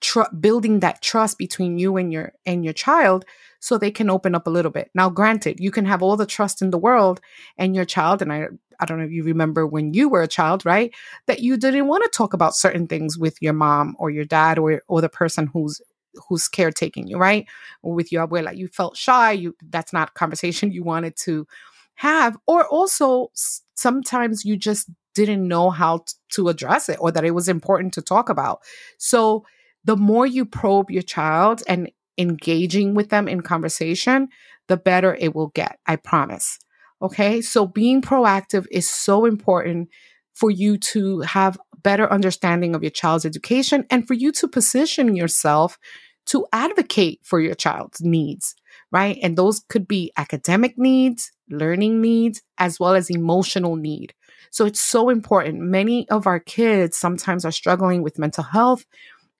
tr- 0.00 0.34
building 0.38 0.80
that 0.80 1.00
trust 1.00 1.38
between 1.38 1.78
you 1.78 1.96
and 1.96 2.12
your 2.12 2.32
and 2.44 2.64
your 2.64 2.74
child 2.74 3.24
so 3.66 3.76
they 3.76 3.90
can 3.90 4.08
open 4.10 4.34
up 4.34 4.46
a 4.46 4.50
little 4.50 4.70
bit 4.70 4.90
now 4.94 5.08
granted 5.10 5.58
you 5.60 5.70
can 5.70 5.84
have 5.84 6.02
all 6.02 6.16
the 6.16 6.26
trust 6.26 6.62
in 6.62 6.70
the 6.70 6.78
world 6.78 7.20
and 7.58 7.74
your 7.74 7.84
child 7.84 8.22
and 8.22 8.32
i 8.32 8.46
I 8.80 8.84
don't 8.84 8.98
know 8.98 9.04
if 9.04 9.10
you 9.12 9.22
remember 9.22 9.66
when 9.66 9.94
you 9.94 10.08
were 10.08 10.22
a 10.22 10.28
child, 10.28 10.64
right? 10.66 10.92
That 11.26 11.40
you 11.40 11.56
didn't 11.56 11.86
want 11.86 12.04
to 12.04 12.16
talk 12.16 12.34
about 12.34 12.54
certain 12.54 12.86
things 12.86 13.18
with 13.18 13.40
your 13.40 13.52
mom 13.52 13.96
or 13.98 14.10
your 14.10 14.24
dad 14.24 14.58
or 14.58 14.82
or 14.88 15.00
the 15.00 15.08
person 15.08 15.46
who's 15.46 15.80
who's 16.28 16.48
caretaking 16.48 17.06
you, 17.08 17.18
right? 17.18 17.46
Or 17.82 17.94
with 17.94 18.12
your 18.12 18.26
abuela, 18.26 18.56
you 18.56 18.68
felt 18.68 18.96
shy. 18.96 19.32
You 19.32 19.54
that's 19.70 19.92
not 19.92 20.14
conversation 20.14 20.72
you 20.72 20.82
wanted 20.82 21.16
to 21.24 21.46
have, 21.94 22.36
or 22.46 22.66
also 22.66 23.30
sometimes 23.74 24.44
you 24.44 24.56
just 24.56 24.90
didn't 25.14 25.48
know 25.48 25.70
how 25.70 26.04
to 26.28 26.48
address 26.48 26.90
it 26.90 26.98
or 27.00 27.10
that 27.10 27.24
it 27.24 27.30
was 27.30 27.48
important 27.48 27.94
to 27.94 28.02
talk 28.02 28.28
about. 28.28 28.60
So 28.98 29.46
the 29.84 29.96
more 29.96 30.26
you 30.26 30.44
probe 30.44 30.90
your 30.90 31.02
child 31.02 31.62
and 31.66 31.90
engaging 32.18 32.94
with 32.94 33.10
them 33.10 33.28
in 33.28 33.40
conversation, 33.40 34.28
the 34.68 34.76
better 34.76 35.14
it 35.14 35.34
will 35.34 35.48
get. 35.48 35.78
I 35.86 35.96
promise. 35.96 36.58
Okay. 37.02 37.40
So 37.40 37.66
being 37.66 38.00
proactive 38.00 38.66
is 38.70 38.88
so 38.88 39.26
important 39.26 39.88
for 40.34 40.50
you 40.50 40.78
to 40.78 41.20
have 41.20 41.58
better 41.82 42.10
understanding 42.12 42.74
of 42.74 42.82
your 42.82 42.90
child's 42.90 43.24
education 43.24 43.84
and 43.90 44.06
for 44.06 44.14
you 44.14 44.32
to 44.32 44.48
position 44.48 45.14
yourself 45.14 45.78
to 46.26 46.46
advocate 46.52 47.20
for 47.22 47.40
your 47.40 47.54
child's 47.54 48.00
needs, 48.00 48.54
right? 48.90 49.18
And 49.22 49.36
those 49.36 49.60
could 49.68 49.86
be 49.86 50.12
academic 50.16 50.76
needs, 50.76 51.30
learning 51.48 52.00
needs, 52.00 52.42
as 52.58 52.80
well 52.80 52.94
as 52.94 53.08
emotional 53.08 53.76
need. 53.76 54.12
So 54.50 54.66
it's 54.66 54.80
so 54.80 55.08
important. 55.08 55.60
Many 55.60 56.08
of 56.08 56.26
our 56.26 56.40
kids 56.40 56.96
sometimes 56.96 57.44
are 57.44 57.52
struggling 57.52 58.02
with 58.02 58.18
mental 58.18 58.44
health 58.44 58.84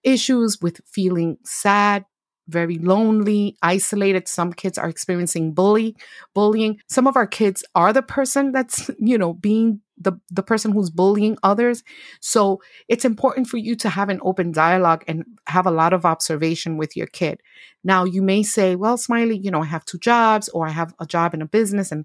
issues, 0.04 0.58
with 0.62 0.80
feeling 0.86 1.38
sad, 1.44 2.04
very 2.48 2.78
lonely, 2.78 3.56
isolated. 3.62 4.28
Some 4.28 4.52
kids 4.52 4.78
are 4.78 4.88
experiencing 4.88 5.52
bully, 5.52 5.96
bullying. 6.34 6.78
Some 6.88 7.06
of 7.06 7.16
our 7.16 7.26
kids 7.26 7.64
are 7.74 7.92
the 7.92 8.02
person 8.02 8.52
that's, 8.52 8.90
you 8.98 9.18
know, 9.18 9.32
being 9.34 9.80
the, 9.98 10.12
the 10.30 10.42
person 10.42 10.72
who's 10.72 10.90
bullying 10.90 11.38
others. 11.42 11.82
So 12.20 12.60
it's 12.88 13.04
important 13.04 13.48
for 13.48 13.56
you 13.56 13.74
to 13.76 13.88
have 13.88 14.08
an 14.10 14.20
open 14.22 14.52
dialogue 14.52 15.04
and 15.08 15.24
have 15.46 15.66
a 15.66 15.70
lot 15.70 15.92
of 15.92 16.04
observation 16.04 16.76
with 16.76 16.96
your 16.96 17.06
kid. 17.06 17.40
Now 17.82 18.04
you 18.04 18.22
may 18.22 18.42
say, 18.42 18.76
well, 18.76 18.98
Smiley, 18.98 19.38
you 19.38 19.50
know, 19.50 19.62
I 19.62 19.66
have 19.66 19.84
two 19.84 19.98
jobs 19.98 20.48
or 20.50 20.66
I 20.66 20.70
have 20.70 20.94
a 21.00 21.06
job 21.06 21.32
in 21.34 21.40
a 21.40 21.46
business 21.46 21.92
and 21.92 22.04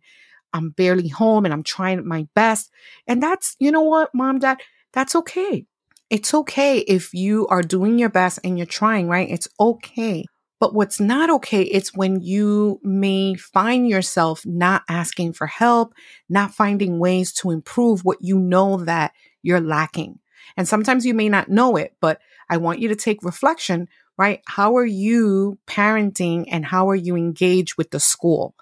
I'm 0.53 0.69
barely 0.71 1.07
home 1.07 1.45
and 1.45 1.53
I'm 1.53 1.63
trying 1.63 2.05
my 2.07 2.27
best. 2.35 2.71
And 3.07 3.21
that's, 3.21 3.55
you 3.59 3.71
know 3.71 3.81
what, 3.81 4.13
mom, 4.13 4.39
dad, 4.39 4.59
that's 4.93 5.15
okay. 5.15 5.65
It's 6.09 6.33
okay 6.33 6.79
if 6.79 7.13
you 7.13 7.47
are 7.47 7.61
doing 7.61 7.97
your 7.97 8.09
best 8.09 8.39
and 8.43 8.57
you're 8.57 8.67
trying, 8.67 9.07
right? 9.07 9.29
It's 9.29 9.47
okay. 9.59 10.25
But 10.61 10.75
what's 10.75 10.99
not 10.99 11.31
okay, 11.31 11.63
it's 11.63 11.95
when 11.95 12.21
you 12.21 12.79
may 12.83 13.33
find 13.33 13.89
yourself 13.89 14.45
not 14.45 14.83
asking 14.87 15.33
for 15.33 15.47
help, 15.47 15.95
not 16.29 16.53
finding 16.53 16.99
ways 16.99 17.33
to 17.33 17.49
improve 17.49 18.05
what 18.05 18.19
you 18.21 18.37
know 18.37 18.77
that 18.77 19.11
you're 19.41 19.59
lacking. 19.59 20.19
And 20.55 20.67
sometimes 20.67 21.03
you 21.03 21.15
may 21.15 21.29
not 21.29 21.49
know 21.49 21.77
it, 21.77 21.95
but 21.99 22.21
I 22.47 22.57
want 22.57 22.77
you 22.77 22.89
to 22.89 22.95
take 22.95 23.23
reflection, 23.23 23.87
right? 24.19 24.41
How 24.45 24.77
are 24.77 24.85
you 24.85 25.57
parenting 25.65 26.45
and 26.51 26.63
how 26.63 26.89
are 26.89 26.95
you 26.95 27.15
engaged 27.15 27.75
with 27.75 27.89
the 27.89 27.99
school? 27.99 28.53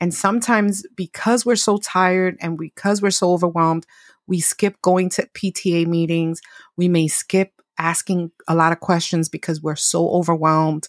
And 0.00 0.12
sometimes 0.12 0.84
because 0.96 1.46
we're 1.46 1.54
so 1.54 1.76
tired 1.78 2.36
and 2.40 2.58
because 2.58 3.00
we're 3.00 3.12
so 3.12 3.30
overwhelmed, 3.30 3.86
we 4.26 4.40
skip 4.40 4.82
going 4.82 5.08
to 5.10 5.28
PTA 5.34 5.86
meetings. 5.86 6.40
We 6.76 6.88
may 6.88 7.06
skip 7.06 7.52
asking 7.78 8.32
a 8.48 8.56
lot 8.56 8.72
of 8.72 8.80
questions 8.80 9.28
because 9.28 9.62
we're 9.62 9.76
so 9.76 10.08
overwhelmed. 10.10 10.88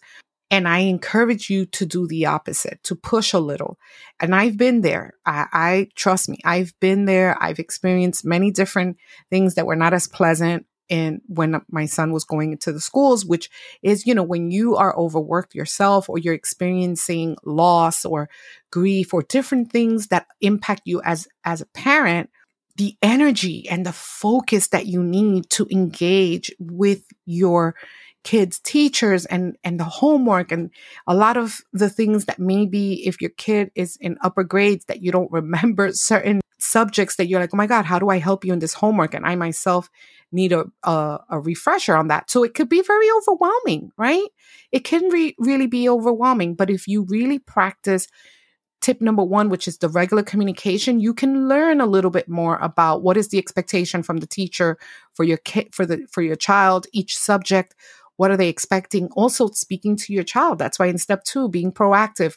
And 0.52 0.68
I 0.68 0.80
encourage 0.80 1.50
you 1.50 1.66
to 1.68 1.86
do 1.86 2.08
the 2.08 2.28
opposite, 2.28 2.80
to 2.84 2.96
push 2.96 3.34
a 3.34 3.40
little. 3.40 3.78
And 4.20 4.36
I've 4.36 4.58
been 4.58 4.82
there. 4.82 5.14
I, 5.26 5.48
I, 5.52 5.88
trust 5.96 6.30
me, 6.30 6.38
I've 6.46 6.74
been 6.80 7.06
there. 7.06 7.36
I've 7.42 7.60
experienced 7.60 8.26
many 8.26 8.52
different 8.52 8.98
things 9.30 9.56
that 9.56 9.66
were 9.66 9.76
not 9.76 9.94
as 9.94 10.08
pleasant. 10.08 10.66
And 10.88 11.22
when 11.26 11.60
my 11.70 11.88
son 11.88 12.12
was 12.12 12.26
going 12.26 12.52
into 12.52 12.72
the 12.72 12.80
schools, 12.80 13.26
which 13.26 13.50
is, 13.82 14.06
you 14.06 14.14
know, 14.14 14.24
when 14.24 14.52
you 14.52 14.76
are 14.76 14.96
overworked 14.96 15.56
yourself 15.56 16.08
or 16.10 16.20
you're 16.20 16.36
experiencing 16.36 17.38
loss 17.44 18.06
or 18.06 18.30
grief 18.72 19.14
or 19.14 19.24
different 19.24 19.72
things 19.72 20.08
that 20.08 20.28
impact 20.42 20.84
you 20.86 21.02
as, 21.04 21.28
as 21.44 21.62
a 21.62 21.66
parent, 21.68 22.30
the 22.76 22.96
energy 23.02 23.68
and 23.70 23.86
the 23.86 23.94
focus 23.94 24.68
that 24.68 24.86
you 24.86 25.02
need 25.02 25.50
to 25.50 25.68
engage 25.72 26.54
with 26.60 27.04
your 27.26 27.74
kids 28.26 28.60
teachers 28.60 29.26
and 29.28 29.56
and 29.64 29.80
the 29.80 29.86
homework 29.86 30.52
and 30.52 30.72
a 31.08 31.16
lot 31.16 31.38
of 31.38 31.62
the 31.72 31.90
things 31.90 32.26
that 32.26 32.40
maybe 32.40 33.08
if 33.08 33.22
your 33.22 33.30
kid 33.38 33.72
is 33.76 33.98
in 34.02 34.18
upper 34.22 34.44
grades 34.44 34.86
that 34.86 35.02
you 35.02 35.12
don't 35.12 35.32
remember 35.32 35.92
certain 35.94 36.42
subjects 36.58 37.18
that 37.18 37.28
you're 37.28 37.40
like 37.40 37.54
oh 37.54 37.58
my 37.58 37.68
god 37.68 37.86
how 37.86 38.00
do 38.00 38.10
i 38.10 38.18
help 38.18 38.44
you 38.44 38.52
in 38.52 38.60
this 38.60 38.74
homework? 38.74 39.14
And 39.14 39.26
i 39.26 39.36
myself 39.36 39.90
need 40.32 40.52
a 40.52 40.66
a, 40.84 41.20
a 41.30 41.40
refresher 41.40 41.96
on 41.96 42.08
that. 42.08 42.30
So 42.30 42.44
it 42.44 42.56
could 42.56 42.68
be 42.68 42.82
very 42.82 43.08
overwhelming 43.18 43.92
right? 43.96 44.28
It 44.72 44.84
can 44.84 45.08
re- 45.10 45.36
really 45.38 45.68
be 45.68 45.88
overwhelming. 45.88 46.56
But 46.56 46.70
if 46.72 46.88
you 46.88 47.04
really 47.04 47.40
practice 47.40 48.08
tip 48.86 49.02
number 49.02 49.24
one, 49.24 49.50
which 49.50 49.68
is 49.68 49.80
the 49.80 49.90
regular 49.90 50.22
communication, 50.22 51.00
you 51.00 51.14
can 51.14 51.48
learn 51.48 51.82
a 51.82 51.88
little 51.88 52.12
bit 52.12 52.30
more 52.30 52.58
about 52.58 53.02
what 53.02 53.18
is 53.18 53.30
the 53.30 53.40
expectation 53.40 54.04
from 54.04 54.18
the 54.18 54.28
teacher 54.28 54.78
for 55.14 55.24
your 55.24 55.38
kid, 55.38 55.74
for 55.74 55.88
the, 55.88 56.06
for 56.12 56.22
your 56.22 56.36
child, 56.36 56.86
each 56.94 57.18
subject. 57.18 57.74
What 58.18 58.32
are 58.32 58.38
they 58.38 58.50
expecting? 58.50 59.10
Also 59.16 59.48
speaking 59.50 59.96
to 59.98 60.14
your 60.14 60.24
child. 60.24 60.60
That's 60.60 60.80
why 60.80 60.88
in 60.88 60.98
step 60.98 61.24
two, 61.24 61.50
being 61.50 61.72
proactive, 61.72 62.36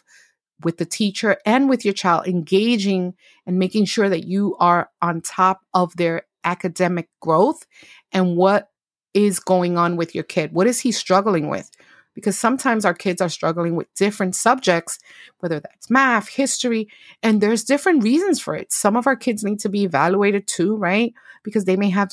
with 0.64 0.78
the 0.78 0.85
teacher 0.85 1.37
and 1.47 1.68
with 1.68 1.85
your 1.85 1.94
child, 1.94 2.26
engaging 2.26 3.14
and 3.47 3.58
making 3.58 3.85
sure 3.85 4.08
that 4.08 4.25
you 4.25 4.56
are 4.58 4.90
on 5.00 5.20
top 5.20 5.61
of 5.73 5.94
their 5.97 6.23
academic 6.44 7.08
growth 7.20 7.64
and 8.12 8.37
what 8.37 8.68
is 9.14 9.38
going 9.38 9.78
on 9.78 9.97
with 9.97 10.14
your 10.14 10.25
kid. 10.25 10.52
What 10.52 10.66
is 10.66 10.80
he 10.80 10.92
struggling 10.92 11.49
with? 11.49 11.70
Because 12.14 12.37
sometimes 12.37 12.85
our 12.85 12.94
kids 12.94 13.20
are 13.20 13.28
struggling 13.28 13.76
with 13.76 13.92
different 13.94 14.35
subjects, 14.35 14.99
whether 15.38 15.61
that's 15.61 15.88
math, 15.88 16.28
history, 16.28 16.88
and 17.23 17.40
there's 17.40 17.62
different 17.62 18.02
reasons 18.02 18.40
for 18.40 18.56
it. 18.56 18.73
Some 18.73 18.97
of 18.97 19.06
our 19.06 19.14
kids 19.14 19.44
need 19.44 19.61
to 19.61 19.68
be 19.68 19.85
evaluated 19.85 20.49
too, 20.49 20.75
right? 20.76 21.14
Because 21.44 21.64
they 21.64 21.76
may 21.76 21.90
have 21.90 22.11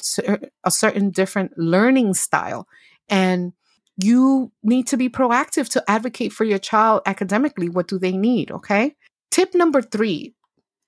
a 0.63 0.72
certain 0.72 1.10
different 1.10 1.57
learning 1.57 2.13
style. 2.13 2.67
And 3.09 3.53
you 3.97 4.51
need 4.63 4.88
to 4.88 4.97
be 4.97 5.09
proactive 5.09 5.69
to 5.69 5.83
advocate 5.89 6.33
for 6.33 6.43
your 6.43 6.59
child 6.59 7.01
academically. 7.05 7.69
What 7.69 7.88
do 7.88 7.97
they 7.97 8.17
need? 8.17 8.51
Okay. 8.51 8.95
Tip 9.31 9.55
number 9.55 9.81
three 9.81 10.33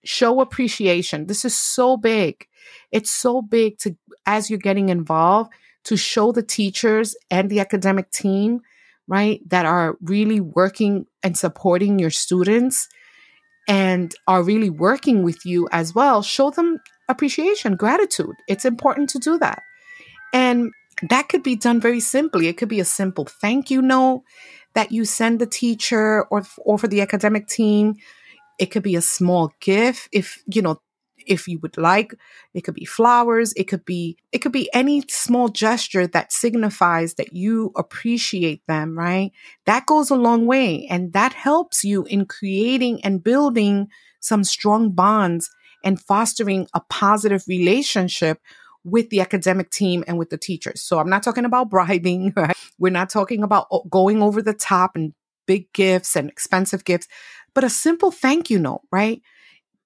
show 0.03 0.41
appreciation. 0.41 1.27
This 1.27 1.45
is 1.45 1.55
so 1.55 1.97
big. 1.97 2.47
It's 2.91 3.11
so 3.11 3.41
big 3.41 3.77
to, 3.79 3.95
as 4.25 4.49
you're 4.49 4.59
getting 4.59 4.89
involved, 4.89 5.51
to 5.85 5.97
show 5.97 6.31
the 6.31 6.43
teachers 6.43 7.15
and 7.31 7.49
the 7.49 7.59
academic 7.59 8.11
team, 8.11 8.61
right, 9.07 9.41
that 9.49 9.65
are 9.65 9.97
really 10.01 10.39
working 10.39 11.05
and 11.23 11.37
supporting 11.37 11.99
your 11.99 12.09
students 12.09 12.87
and 13.67 14.13
are 14.27 14.43
really 14.43 14.69
working 14.69 15.23
with 15.23 15.45
you 15.45 15.67
as 15.71 15.93
well. 15.93 16.21
Show 16.21 16.49
them 16.51 16.79
appreciation, 17.09 17.75
gratitude. 17.75 18.35
It's 18.47 18.65
important 18.65 19.09
to 19.11 19.19
do 19.19 19.37
that. 19.39 19.61
And 20.33 20.71
that 21.03 21.29
could 21.29 21.43
be 21.43 21.55
done 21.55 21.79
very 21.79 21.99
simply. 21.99 22.47
It 22.47 22.57
could 22.57 22.69
be 22.69 22.79
a 22.79 22.85
simple 22.85 23.25
thank 23.25 23.69
you 23.69 23.81
note 23.81 24.23
that 24.73 24.91
you 24.91 25.05
send 25.05 25.39
the 25.39 25.45
teacher 25.45 26.25
or, 26.25 26.43
or 26.59 26.77
for 26.77 26.87
the 26.87 27.01
academic 27.01 27.47
team. 27.47 27.95
It 28.59 28.67
could 28.67 28.83
be 28.83 28.95
a 28.95 29.01
small 29.01 29.51
gift 29.59 30.09
if, 30.11 30.43
you 30.47 30.61
know, 30.61 30.81
if 31.27 31.47
you 31.47 31.59
would 31.59 31.77
like. 31.77 32.15
It 32.53 32.61
could 32.61 32.73
be 32.73 32.85
flowers. 32.85 33.53
It 33.53 33.65
could 33.65 33.85
be, 33.85 34.17
it 34.31 34.39
could 34.39 34.51
be 34.51 34.69
any 34.73 35.03
small 35.09 35.49
gesture 35.49 36.07
that 36.07 36.31
signifies 36.31 37.15
that 37.15 37.33
you 37.33 37.71
appreciate 37.75 38.61
them, 38.67 38.97
right? 38.97 39.31
That 39.65 39.85
goes 39.85 40.09
a 40.09 40.15
long 40.15 40.45
way 40.45 40.87
and 40.89 41.13
that 41.13 41.33
helps 41.33 41.83
you 41.83 42.05
in 42.05 42.25
creating 42.25 43.03
and 43.03 43.23
building 43.23 43.89
some 44.19 44.43
strong 44.43 44.91
bonds 44.91 45.49
and 45.83 46.01
fostering 46.01 46.67
a 46.73 46.81
positive 46.89 47.43
relationship 47.47 48.39
with 48.87 49.09
the 49.09 49.19
academic 49.19 49.69
team 49.69 50.03
and 50.07 50.17
with 50.17 50.29
the 50.29 50.37
teachers. 50.37 50.81
So 50.81 50.97
I'm 50.97 51.09
not 51.09 51.21
talking 51.21 51.45
about 51.45 51.69
bribing, 51.69 52.33
right? 52.35 52.55
We're 52.79 52.91
not 52.91 53.09
talking 53.09 53.43
about 53.43 53.67
oh, 53.71 53.83
going 53.89 54.21
over 54.21 54.41
the 54.41 54.53
top 54.53 54.95
and 54.95 55.13
big 55.45 55.71
gifts 55.73 56.15
and 56.15 56.29
expensive 56.29 56.85
gifts, 56.85 57.07
but 57.53 57.63
a 57.63 57.69
simple 57.69 58.11
thank 58.11 58.49
you 58.49 58.59
note, 58.59 58.81
right? 58.91 59.21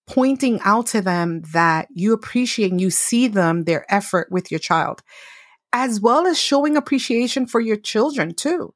Pointing 0.07 0.59
out 0.63 0.87
to 0.87 1.01
them 1.01 1.41
that 1.53 1.87
you 1.93 2.13
appreciate 2.13 2.71
and 2.71 2.81
you 2.81 2.91
see 2.91 3.27
them, 3.27 3.63
their 3.63 3.91
effort 3.93 4.31
with 4.31 4.51
your 4.51 4.59
child, 4.59 5.01
as 5.73 5.99
well 5.99 6.27
as 6.27 6.39
showing 6.39 6.77
appreciation 6.77 7.47
for 7.47 7.59
your 7.59 7.77
children 7.77 8.33
too. 8.33 8.73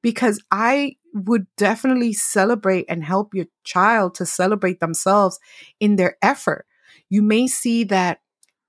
Because 0.00 0.40
I 0.50 0.96
would 1.12 1.46
definitely 1.56 2.12
celebrate 2.12 2.86
and 2.88 3.04
help 3.04 3.34
your 3.34 3.46
child 3.64 4.14
to 4.16 4.26
celebrate 4.26 4.80
themselves 4.80 5.38
in 5.80 5.96
their 5.96 6.16
effort. 6.22 6.66
You 7.10 7.22
may 7.22 7.48
see 7.48 7.84
that 7.84 8.20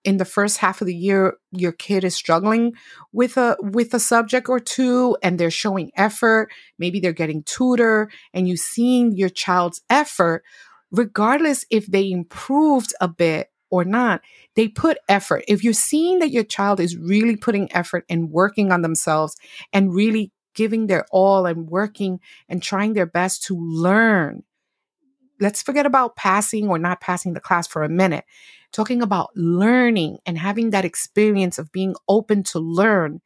in 0.03 0.17
the 0.17 0.25
first 0.25 0.57
half 0.57 0.81
of 0.81 0.87
the 0.87 0.95
year 0.95 1.35
your 1.51 1.71
kid 1.71 2.03
is 2.03 2.15
struggling 2.15 2.73
with 3.11 3.37
a 3.37 3.57
with 3.59 3.93
a 3.93 3.99
subject 3.99 4.47
or 4.49 4.59
two 4.59 5.17
and 5.21 5.39
they're 5.39 5.51
showing 5.51 5.91
effort 5.95 6.49
maybe 6.77 6.99
they're 6.99 7.11
getting 7.13 7.43
tutor 7.43 8.09
and 8.33 8.47
you 8.47 8.55
seeing 8.55 9.11
your 9.11 9.29
child's 9.29 9.81
effort 9.89 10.43
regardless 10.91 11.65
if 11.69 11.85
they 11.87 12.09
improved 12.09 12.93
a 13.01 13.07
bit 13.07 13.47
or 13.69 13.83
not 13.83 14.21
they 14.55 14.67
put 14.67 14.97
effort. 15.07 15.45
If 15.47 15.63
you're 15.63 15.71
seeing 15.71 16.19
that 16.19 16.31
your 16.31 16.43
child 16.43 16.81
is 16.81 16.97
really 16.97 17.37
putting 17.37 17.73
effort 17.73 18.03
and 18.09 18.29
working 18.29 18.73
on 18.73 18.81
themselves 18.81 19.37
and 19.71 19.93
really 19.93 20.33
giving 20.53 20.87
their 20.87 21.05
all 21.11 21.45
and 21.45 21.69
working 21.69 22.19
and 22.49 22.61
trying 22.61 22.93
their 22.93 23.05
best 23.05 23.43
to 23.43 23.55
learn 23.57 24.43
let's 25.39 25.61
forget 25.61 25.85
about 25.85 26.15
passing 26.15 26.67
or 26.67 26.77
not 26.77 26.99
passing 26.99 27.33
the 27.33 27.39
class 27.39 27.67
for 27.67 27.83
a 27.83 27.89
minute 27.89 28.25
talking 28.71 29.01
about 29.01 29.29
learning 29.35 30.17
and 30.25 30.37
having 30.37 30.69
that 30.69 30.85
experience 30.85 31.57
of 31.57 31.71
being 31.71 31.95
open 32.07 32.43
to 32.43 32.59
learn, 32.59 33.21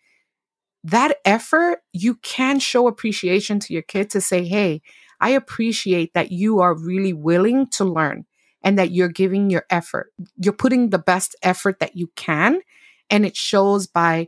that 0.84 1.17
effort, 1.25 1.79
you 1.91 2.15
can 2.15 2.60
show 2.60 2.88
appreciation 2.88 3.60
to 3.60 3.73
your 3.73 3.82
kid 3.82 4.10
to 4.12 4.21
say, 4.21 4.45
Hey, 4.45 4.82
I 5.19 5.29
appreciate 5.29 6.13
that 6.13 6.32
you 6.32 6.60
are 6.60 6.77
really 6.77 7.13
willing 7.13 7.67
to 7.67 7.86
learn 7.86 8.25
and 8.62 8.77
that 8.77 8.91
you're 8.91 9.10
giving 9.10 9.49
your 9.49 9.65
effort. 9.69 10.12
You're 10.38 10.53
putting 10.53 10.89
the 10.89 10.99
best 10.99 11.36
effort 11.43 11.79
that 11.79 11.95
you 11.95 12.10
can. 12.15 12.62
And 13.10 13.25
it 13.25 13.36
shows 13.36 13.88
by 13.88 14.27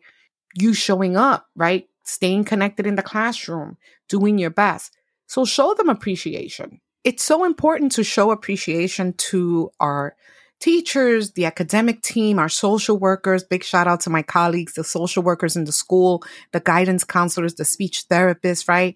you 0.56 0.74
showing 0.74 1.18
up, 1.18 1.48
right? 1.56 1.88
Staying 2.04 2.46
connected 2.46 2.86
in 2.86 2.96
the 2.96 3.02
classroom, 3.02 3.78
doing 4.08 4.38
your 4.38 4.50
best. 4.50 4.96
So 5.28 5.44
show 5.44 5.74
them 5.74 5.90
appreciation. 5.90 6.80
It's 7.04 7.24
so 7.24 7.46
important 7.46 7.92
to 7.94 8.04
show 8.04 8.32
appreciation 8.32 9.14
to 9.14 9.72
our 9.80 10.16
teachers, 10.60 11.32
the 11.32 11.46
academic 11.46 12.02
team, 12.02 12.40
our 12.40 12.50
social 12.50 12.98
workers. 12.98 13.44
Big 13.44 13.64
shout 13.64 13.88
out 13.88 14.02
to 14.02 14.10
my 14.10 14.22
colleagues, 14.22 14.74
the 14.74 14.84
social 14.84 15.24
workers 15.24 15.56
in 15.56 15.66
the 15.66 15.72
school, 15.72 16.24
the 16.52 16.60
guidance 16.60 17.04
counselors, 17.04 17.56
the 17.56 17.66
speech 17.66 18.06
therapists, 18.10 18.68
right? 18.68 18.96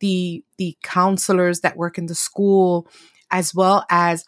The, 0.00 0.44
the 0.58 0.76
counselors 0.82 1.60
that 1.60 1.76
work 1.76 1.98
in 1.98 2.06
the 2.06 2.14
school, 2.14 2.88
as 3.30 3.54
well 3.54 3.84
as 3.90 4.24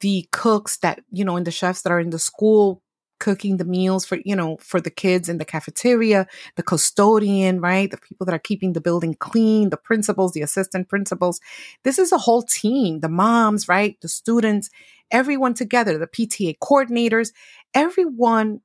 the 0.00 0.26
cooks 0.32 0.78
that, 0.78 1.00
you 1.10 1.24
know, 1.24 1.36
and 1.36 1.46
the 1.46 1.50
chefs 1.50 1.82
that 1.82 1.92
are 1.92 2.00
in 2.00 2.10
the 2.10 2.18
school 2.18 2.82
cooking 3.22 3.56
the 3.56 3.64
meals 3.64 4.04
for, 4.04 4.18
you 4.24 4.34
know, 4.34 4.56
for 4.60 4.80
the 4.80 4.90
kids 4.90 5.28
in 5.28 5.38
the 5.38 5.44
cafeteria, 5.44 6.26
the 6.56 6.62
custodian, 6.62 7.60
right? 7.60 7.88
The 7.88 7.96
people 7.96 8.26
that 8.26 8.34
are 8.34 8.40
keeping 8.40 8.72
the 8.72 8.80
building 8.80 9.14
clean, 9.14 9.70
the 9.70 9.76
principals, 9.76 10.32
the 10.32 10.42
assistant 10.42 10.88
principals. 10.88 11.38
This 11.84 12.00
is 12.00 12.10
a 12.10 12.18
whole 12.18 12.42
team, 12.42 12.98
the 12.98 13.08
moms, 13.08 13.68
right? 13.68 13.96
The 14.02 14.08
students, 14.08 14.70
everyone 15.12 15.54
together, 15.54 15.98
the 15.98 16.06
PTA 16.06 16.56
coordinators, 16.58 17.32
everyone 17.74 18.60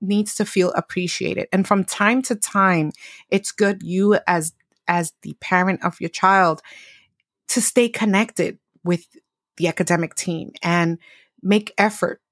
needs 0.00 0.34
to 0.36 0.44
feel 0.44 0.70
appreciated. 0.72 1.48
And 1.52 1.66
from 1.66 1.84
time 1.84 2.22
to 2.22 2.36
time, 2.36 2.92
it's 3.30 3.52
good 3.52 3.82
you 3.82 4.18
as 4.26 4.52
as 4.86 5.12
the 5.22 5.36
parent 5.40 5.84
of 5.84 6.00
your 6.00 6.08
child 6.08 6.62
to 7.48 7.60
stay 7.60 7.88
connected 7.90 8.58
with 8.84 9.06
the 9.58 9.68
academic 9.68 10.14
team 10.14 10.52
and 10.62 10.98
make 11.42 11.74
effort 11.76 12.22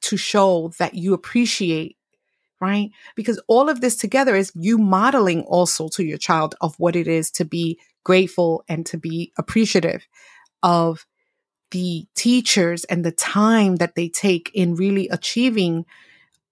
to 0.00 0.16
show 0.16 0.72
that 0.78 0.94
you 0.94 1.12
appreciate, 1.12 1.96
right? 2.60 2.90
Because 3.14 3.40
all 3.48 3.68
of 3.68 3.80
this 3.80 3.96
together 3.96 4.34
is 4.34 4.52
you 4.54 4.78
modeling 4.78 5.42
also 5.42 5.88
to 5.88 6.04
your 6.04 6.18
child 6.18 6.54
of 6.60 6.74
what 6.78 6.96
it 6.96 7.08
is 7.08 7.30
to 7.32 7.44
be 7.44 7.78
grateful 8.04 8.64
and 8.68 8.86
to 8.86 8.96
be 8.96 9.32
appreciative 9.36 10.06
of 10.62 11.04
the 11.70 12.06
teachers 12.14 12.84
and 12.84 13.04
the 13.04 13.12
time 13.12 13.76
that 13.76 13.94
they 13.94 14.08
take 14.08 14.50
in 14.54 14.74
really 14.74 15.08
achieving 15.08 15.84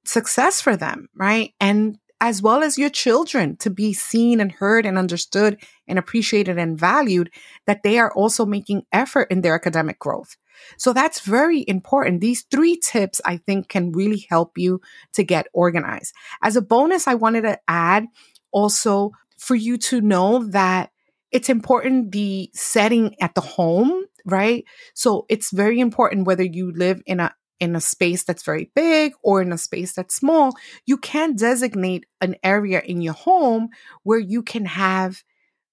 success 0.05 0.61
for 0.61 0.77
them, 0.77 1.09
right? 1.15 1.55
And 1.61 1.99
as 2.21 2.41
well 2.41 2.63
as 2.63 2.79
your 2.79 2.91
children 2.91 3.57
to 3.57 3.71
be 3.71 3.93
seen 3.93 4.41
and 4.41 4.53
heard 4.53 4.87
and 4.87 4.97
understood 4.97 5.61
and 5.87 5.99
appreciated 5.99 6.59
and 6.59 6.79
valued, 6.79 7.31
that 7.67 7.83
they 7.83 7.99
are 7.99 8.13
also 8.13 8.47
making 8.47 8.83
effort 8.93 9.31
in 9.31 9.43
their 9.43 9.55
academic 9.55 9.99
growth. 9.99 10.37
So 10.79 10.93
that's 10.93 11.21
very 11.21 11.65
important. 11.67 12.21
These 12.21 12.45
three 12.51 12.79
tips 12.79 13.21
I 13.25 13.39
think 13.39 13.69
can 13.69 13.93
really 13.93 14.27
help 14.31 14.53
you 14.57 14.81
to 15.15 15.23
get 15.23 15.49
organized. 15.53 16.15
As 16.43 16.57
a 16.57 16.63
bonus, 16.63 17.07
I 17.07 17.15
wanted 17.15 17.43
to 17.43 17.59
add 17.69 18.07
also 18.53 19.11
for 19.37 19.55
you 19.55 19.77
to 19.77 20.01
know 20.01 20.45
that 20.45 20.91
it's 21.33 21.49
important 21.49 22.13
the 22.13 22.51
setting 22.55 23.17
at 23.21 23.35
the 23.35 23.41
home, 23.41 24.05
right? 24.25 24.65
So 24.95 25.27
it's 25.29 25.51
very 25.51 25.81
important 25.81 26.27
whether 26.27 26.43
you 26.43 26.73
live 26.73 27.03
in 27.07 27.21
a 27.21 27.35
in 27.61 27.77
a 27.77 27.81
space 27.81 28.25
that's 28.25 28.43
very 28.43 28.71
big 28.75 29.15
or 29.23 29.41
in 29.41 29.53
a 29.53 29.59
space 29.59 29.93
that's 29.93 30.17
small, 30.17 30.53
you 30.87 30.97
can 30.97 31.37
designate 31.37 32.05
an 32.21 32.35
area 32.43 32.83
in 32.85 33.01
your 33.01 33.15
home 33.15 33.69
where 34.03 34.19
you 34.19 34.43
can 34.43 34.65
have 34.65 35.23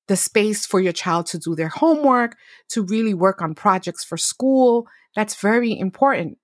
the 0.08 0.16
space 0.16 0.66
for 0.66 0.80
your 0.80 0.94
child 0.94 1.26
to 1.26 1.40
do 1.40 1.56
their 1.56 1.70
homework, 1.70 2.38
to 2.70 2.84
really 2.84 3.14
work 3.14 3.42
on 3.42 3.56
projects 3.56 4.04
for 4.04 4.18
school. 4.18 4.88
That's 5.16 5.36
very 5.36 5.78
important. 5.78 6.38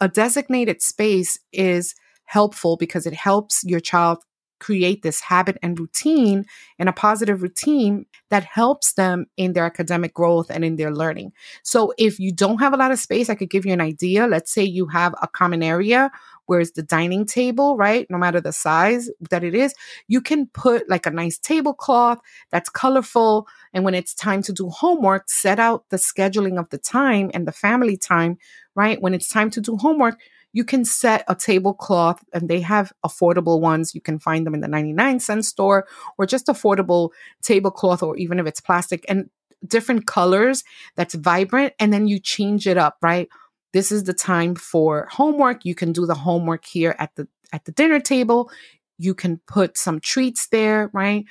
A 0.00 0.08
designated 0.08 0.80
space 0.82 1.38
is 1.52 1.94
helpful 2.24 2.76
because 2.76 3.06
it 3.06 3.14
helps 3.14 3.62
your 3.64 3.80
child 3.80 4.18
create 4.58 5.02
this 5.02 5.20
habit 5.20 5.56
and 5.62 5.78
routine 5.78 6.44
and 6.78 6.88
a 6.88 6.92
positive 6.92 7.42
routine 7.42 8.06
that 8.30 8.44
helps 8.44 8.92
them 8.92 9.26
in 9.36 9.52
their 9.52 9.64
academic 9.64 10.14
growth 10.14 10.50
and 10.50 10.64
in 10.64 10.76
their 10.76 10.92
learning. 10.92 11.32
So 11.62 11.92
if 11.98 12.18
you 12.18 12.32
don't 12.32 12.58
have 12.58 12.72
a 12.72 12.76
lot 12.76 12.90
of 12.90 12.98
space, 12.98 13.30
I 13.30 13.34
could 13.34 13.50
give 13.50 13.64
you 13.64 13.72
an 13.72 13.80
idea. 13.80 14.26
Let's 14.26 14.52
say 14.52 14.62
you 14.64 14.86
have 14.86 15.14
a 15.22 15.28
common 15.28 15.62
area 15.62 16.10
where 16.46 16.60
it's 16.60 16.72
the 16.72 16.82
dining 16.82 17.26
table, 17.26 17.76
right? 17.76 18.06
No 18.08 18.16
matter 18.16 18.40
the 18.40 18.52
size 18.52 19.10
that 19.30 19.44
it 19.44 19.54
is, 19.54 19.74
you 20.08 20.22
can 20.22 20.46
put 20.46 20.88
like 20.88 21.04
a 21.04 21.10
nice 21.10 21.38
tablecloth 21.38 22.20
that's 22.50 22.70
colorful. 22.70 23.46
And 23.74 23.84
when 23.84 23.94
it's 23.94 24.14
time 24.14 24.42
to 24.42 24.52
do 24.52 24.70
homework, 24.70 25.28
set 25.28 25.58
out 25.58 25.84
the 25.90 25.98
scheduling 25.98 26.58
of 26.58 26.70
the 26.70 26.78
time 26.78 27.30
and 27.34 27.46
the 27.46 27.52
family 27.52 27.98
time, 27.98 28.38
right? 28.74 29.00
When 29.00 29.12
it's 29.12 29.28
time 29.28 29.50
to 29.50 29.60
do 29.60 29.76
homework, 29.76 30.18
you 30.52 30.64
can 30.64 30.84
set 30.84 31.24
a 31.28 31.34
tablecloth 31.34 32.22
and 32.32 32.48
they 32.48 32.60
have 32.60 32.92
affordable 33.04 33.60
ones. 33.60 33.94
You 33.94 34.00
can 34.00 34.18
find 34.18 34.46
them 34.46 34.54
in 34.54 34.60
the 34.60 34.68
99 34.68 35.20
cent 35.20 35.44
store 35.44 35.86
or 36.16 36.26
just 36.26 36.46
affordable 36.46 37.10
tablecloth 37.42 38.02
or 38.02 38.16
even 38.16 38.38
if 38.38 38.46
it's 38.46 38.60
plastic 38.60 39.04
and 39.08 39.28
different 39.66 40.06
colors 40.06 40.64
that's 40.96 41.14
vibrant. 41.14 41.74
And 41.78 41.92
then 41.92 42.06
you 42.06 42.18
change 42.18 42.66
it 42.66 42.78
up, 42.78 42.96
right? 43.02 43.28
This 43.72 43.92
is 43.92 44.04
the 44.04 44.14
time 44.14 44.54
for 44.54 45.08
homework. 45.10 45.64
You 45.64 45.74
can 45.74 45.92
do 45.92 46.06
the 46.06 46.14
homework 46.14 46.64
here 46.64 46.96
at 46.98 47.14
the 47.16 47.28
at 47.52 47.64
the 47.64 47.72
dinner 47.72 48.00
table. 48.00 48.50
You 48.98 49.14
can 49.14 49.40
put 49.46 49.78
some 49.78 50.00
treats 50.00 50.48
there, 50.48 50.90
right? 50.92 51.24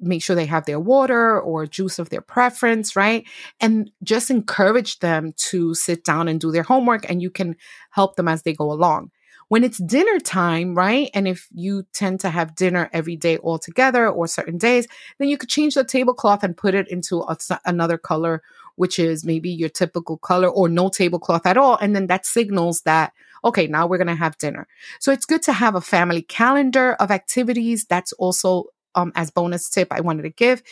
Make 0.00 0.22
sure 0.22 0.36
they 0.36 0.46
have 0.46 0.66
their 0.66 0.80
water 0.80 1.40
or 1.40 1.66
juice 1.66 1.98
of 1.98 2.10
their 2.10 2.20
preference, 2.20 2.94
right? 2.96 3.26
And 3.60 3.90
just 4.02 4.30
encourage 4.30 4.98
them 5.00 5.32
to 5.50 5.74
sit 5.74 6.04
down 6.04 6.28
and 6.28 6.40
do 6.40 6.52
their 6.52 6.62
homework 6.62 7.08
and 7.08 7.22
you 7.22 7.30
can 7.30 7.56
help 7.90 8.16
them 8.16 8.28
as 8.28 8.42
they 8.42 8.52
go 8.52 8.70
along. 8.70 9.10
When 9.48 9.64
it's 9.64 9.78
dinner 9.78 10.20
time, 10.20 10.74
right? 10.74 11.10
And 11.14 11.26
if 11.26 11.48
you 11.52 11.84
tend 11.94 12.20
to 12.20 12.28
have 12.28 12.54
dinner 12.54 12.90
every 12.92 13.16
day 13.16 13.38
all 13.38 13.58
together 13.58 14.06
or 14.08 14.26
certain 14.26 14.58
days, 14.58 14.86
then 15.18 15.28
you 15.28 15.38
could 15.38 15.48
change 15.48 15.74
the 15.74 15.84
tablecloth 15.84 16.44
and 16.44 16.56
put 16.56 16.74
it 16.74 16.86
into 16.88 17.22
a, 17.22 17.36
another 17.64 17.96
color, 17.96 18.42
which 18.76 18.98
is 18.98 19.24
maybe 19.24 19.48
your 19.48 19.70
typical 19.70 20.18
color 20.18 20.48
or 20.48 20.68
no 20.68 20.90
tablecloth 20.90 21.46
at 21.46 21.56
all. 21.56 21.76
And 21.76 21.96
then 21.96 22.08
that 22.08 22.26
signals 22.26 22.82
that, 22.82 23.14
okay, 23.42 23.66
now 23.66 23.86
we're 23.86 23.96
going 23.96 24.08
to 24.08 24.14
have 24.14 24.36
dinner. 24.36 24.68
So 25.00 25.12
it's 25.12 25.24
good 25.24 25.42
to 25.44 25.54
have 25.54 25.74
a 25.74 25.80
family 25.80 26.22
calendar 26.22 26.92
of 26.94 27.10
activities. 27.10 27.86
That's 27.86 28.12
also 28.12 28.66
um, 28.98 29.12
as 29.14 29.30
bonus 29.30 29.68
tip 29.70 29.88
I 29.90 30.00
wanted 30.00 30.22
to 30.22 30.30
give, 30.30 30.62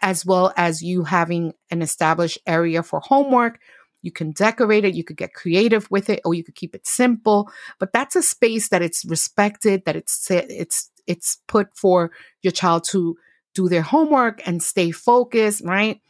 as 0.00 0.26
well 0.26 0.52
as 0.56 0.82
you 0.82 1.04
having 1.04 1.52
an 1.70 1.82
established 1.82 2.38
area 2.46 2.82
for 2.82 3.00
homework. 3.00 3.60
You 4.02 4.10
can 4.10 4.32
decorate 4.32 4.84
it, 4.84 4.94
you 4.94 5.04
could 5.04 5.16
get 5.16 5.32
creative 5.32 5.88
with 5.88 6.10
it, 6.10 6.20
or 6.24 6.34
you 6.34 6.42
could 6.42 6.56
keep 6.56 6.74
it 6.74 6.86
simple. 6.86 7.50
But 7.78 7.92
that's 7.92 8.16
a 8.16 8.22
space 8.22 8.68
that 8.70 8.82
it's 8.82 9.04
respected, 9.04 9.84
that 9.86 9.94
it's 9.94 10.28
it's 10.30 10.90
it's 11.06 11.38
put 11.46 11.68
for 11.76 12.10
your 12.42 12.50
child 12.50 12.84
to 12.90 13.16
do 13.54 13.68
their 13.68 13.82
homework 13.82 14.46
and 14.46 14.62
stay 14.62 14.90
focused, 14.90 15.62
right? 15.64 16.00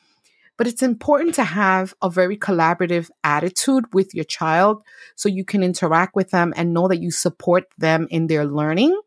But 0.56 0.66
it's 0.66 0.82
important 0.82 1.34
to 1.34 1.44
have 1.44 1.92
a 2.00 2.08
very 2.08 2.36
collaborative 2.36 3.10
attitude 3.24 3.84
with 3.92 4.14
your 4.14 4.24
child 4.24 4.82
so 5.16 5.28
you 5.28 5.44
can 5.44 5.62
interact 5.62 6.14
with 6.14 6.30
them 6.30 6.54
and 6.56 6.72
know 6.72 6.88
that 6.88 7.00
you 7.00 7.10
support 7.10 7.64
them 7.78 8.06
in 8.10 8.26
their 8.26 8.46
learning. 8.46 8.98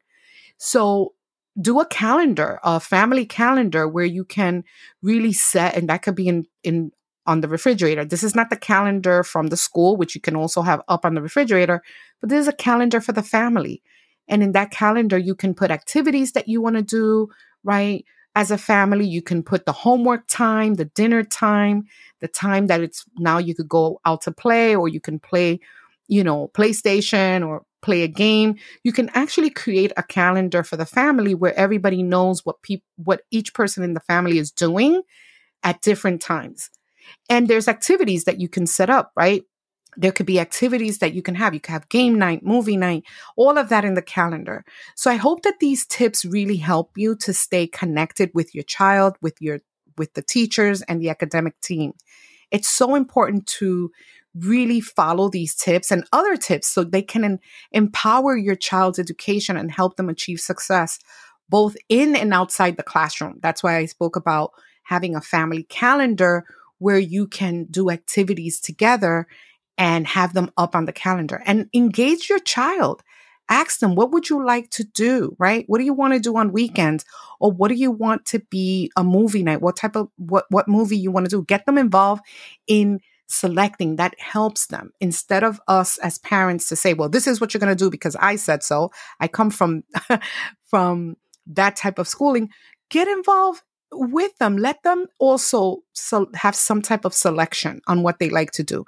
So 0.58 1.14
do 1.60 1.80
a 1.80 1.86
calendar, 1.86 2.60
a 2.64 2.80
family 2.80 3.26
calendar 3.26 3.88
where 3.88 4.06
you 4.06 4.26
can 4.26 4.64
really 5.02 5.34
set, 5.34 5.76
and 5.76 5.90
that 5.90 6.02
could 6.02 6.16
be 6.16 6.28
in, 6.28 6.46
in 6.64 6.92
on 7.26 7.42
the 7.42 7.48
refrigerator. 7.48 8.06
This 8.06 8.24
is 8.24 8.36
not 8.36 8.50
the 8.50 8.58
calendar 8.58 9.24
from 9.24 9.48
the 9.48 9.58
school, 9.58 9.98
which 9.98 10.16
you 10.16 10.22
can 10.22 10.36
also 10.36 10.62
have 10.62 10.82
up 10.88 11.06
on 11.06 11.16
the 11.16 11.22
refrigerator, 11.22 11.82
but 12.22 12.30
this 12.30 12.42
is 12.42 12.48
a 12.48 12.54
calendar 12.54 13.02
for 13.02 13.14
the 13.14 13.24
family. 13.24 13.82
And 14.28 14.44
in 14.44 14.52
that 14.54 14.72
calendar, 14.72 15.18
you 15.18 15.36
can 15.36 15.54
put 15.54 15.72
activities 15.72 16.34
that 16.34 16.48
you 16.48 16.62
want 16.62 16.76
to 16.76 16.82
do, 16.82 17.30
right? 17.64 18.06
As 18.36 18.52
a 18.52 18.58
family, 18.58 19.08
you 19.08 19.22
can 19.22 19.44
put 19.44 19.66
the 19.66 19.72
homework 19.72 20.28
time, 20.28 20.76
the 20.76 20.86
dinner 20.86 21.24
time, 21.24 21.86
the 22.22 22.28
time 22.28 22.68
that 22.68 22.82
it's 22.82 23.06
now 23.18 23.38
you 23.38 23.56
could 23.56 23.70
go 23.70 24.02
out 24.06 24.22
to 24.22 24.32
play 24.32 24.76
or 24.76 24.88
you 24.88 25.00
can 25.00 25.20
play, 25.20 25.60
you 26.08 26.24
know, 26.24 26.50
PlayStation 26.54 27.48
or 27.48 27.64
play 27.86 28.02
a 28.02 28.08
game. 28.08 28.56
You 28.84 28.92
can 28.92 29.10
actually 29.14 29.52
create 29.52 29.94
a 29.96 30.04
calendar 30.04 30.64
for 30.64 30.76
the 30.76 30.86
family 30.86 31.36
where 31.36 31.58
everybody 31.58 32.04
knows 32.04 32.44
what 32.44 32.62
people 32.64 32.86
what 32.98 33.22
each 33.32 33.54
person 33.54 33.84
in 33.84 33.94
the 33.94 34.00
family 34.02 34.40
is 34.40 34.52
doing 34.52 35.04
at 35.64 35.82
different 35.82 36.22
times. 36.22 36.70
And 37.30 37.48
there's 37.48 37.68
activities 37.68 38.24
that 38.24 38.40
you 38.40 38.50
can 38.50 38.66
set 38.66 38.90
up, 38.90 39.12
right? 39.16 39.44
There 39.98 40.12
could 40.12 40.26
be 40.26 40.40
activities 40.40 40.98
that 40.98 41.14
you 41.14 41.22
can 41.22 41.36
have. 41.36 41.54
You 41.54 41.60
can 41.60 41.74
have 41.74 41.88
game 41.88 42.16
night, 42.16 42.44
movie 42.44 42.76
night, 42.76 43.04
all 43.38 43.58
of 43.58 43.70
that 43.70 43.86
in 43.86 43.94
the 43.94 44.02
calendar. 44.02 44.66
So 44.96 45.10
I 45.10 45.16
hope 45.16 45.44
that 45.44 45.60
these 45.60 45.86
tips 45.86 46.26
really 46.26 46.58
help 46.58 46.92
you 46.98 47.16
to 47.18 47.34
stay 47.34 47.68
connected 47.68 48.32
with 48.34 48.54
your 48.54 48.64
child, 48.64 49.16
with 49.22 49.40
your 49.40 49.60
with 49.98 50.14
the 50.14 50.24
teachers 50.24 50.82
and 50.82 51.00
the 51.00 51.10
academic 51.10 51.60
team. 51.62 51.94
It's 52.52 52.70
so 52.70 52.96
important 52.96 53.48
to 53.60 53.92
really 54.40 54.82
follow 54.82 55.30
these 55.30 55.56
tips 55.56 55.92
and 55.92 56.06
other 56.12 56.36
tips 56.36 56.68
so 56.68 56.84
they 56.84 57.02
can 57.02 57.40
empower 57.72 58.36
your 58.36 58.56
child's 58.56 59.00
education 59.00 59.56
and 59.56 59.72
help 59.72 59.96
them 59.96 60.10
achieve 60.10 60.40
success 60.40 61.00
both 61.50 61.76
in 61.90 62.16
and 62.16 62.34
outside 62.34 62.78
the 62.78 62.84
classroom. 62.84 63.40
That's 63.42 63.64
why 63.64 63.78
I 63.78 63.86
spoke 63.86 64.16
about 64.16 64.52
having 64.84 65.16
a 65.16 65.22
family 65.22 65.64
calendar 65.64 66.46
where 66.80 67.00
you 67.00 67.28
can 67.28 67.66
do 67.66 67.90
activities 67.90 68.60
together 68.60 69.28
and 69.78 70.08
have 70.08 70.34
them 70.34 70.52
up 70.58 70.76
on 70.76 70.86
the 70.86 70.94
calendar 70.94 71.42
and 71.46 71.70
engage 71.74 72.30
your 72.30 72.40
child. 72.40 73.04
Ask 73.48 73.80
them, 73.80 73.94
what 73.94 74.12
would 74.12 74.30
you 74.30 74.44
like 74.44 74.72
to 74.72 74.84
do? 74.84 75.36
Right? 75.38 75.66
What 75.68 75.78
do 75.78 75.84
you 75.84 75.94
want 75.94 76.14
to 76.14 76.20
do 76.20 76.36
on 76.36 76.52
weekends? 76.52 77.06
Or 77.40 77.52
what 77.52 77.68
do 77.68 77.76
you 77.76 77.92
want 77.92 78.26
to 78.28 78.40
be 78.40 78.92
a 78.96 79.04
movie 79.04 79.44
night? 79.44 79.62
What 79.62 79.78
type 79.78 79.96
of, 79.96 80.10
what, 80.18 80.46
what 80.50 80.68
movie 80.68 80.98
you 80.98 81.12
want 81.12 81.30
to 81.30 81.36
do? 81.36 81.44
Get 81.44 81.66
them 81.66 81.78
involved 81.78 82.24
in 82.66 83.02
selecting 83.28 83.96
that 83.96 84.14
helps 84.20 84.68
them 84.68 84.92
instead 85.00 85.44
of 85.44 85.60
us 85.68 85.98
as 86.00 86.20
parents 86.20 86.70
to 86.70 86.76
say 86.76 86.94
well 86.94 87.10
this 87.10 87.26
is 87.26 87.42
what 87.42 87.54
you're 87.54 87.60
going 87.60 87.76
to 87.76 87.84
do 87.84 87.90
because 87.90 88.16
i 88.18 88.36
said 88.36 88.62
so. 88.64 88.92
I 89.20 89.28
come 89.28 89.50
from 89.50 89.84
from 90.66 91.18
that 91.48 91.76
type 91.76 92.00
of 92.00 92.08
schooling. 92.08 92.50
Get 92.90 93.08
involved 93.08 93.62
with 93.92 94.38
them. 94.38 94.58
Let 94.58 94.84
them 94.84 95.08
also 95.20 95.84
so 95.94 96.28
have 96.34 96.56
some 96.56 96.82
type 96.82 97.06
of 97.06 97.14
selection 97.14 97.82
on 97.88 98.04
what 98.04 98.20
they 98.20 98.30
like 98.30 98.52
to 98.52 98.64
do 98.64 98.86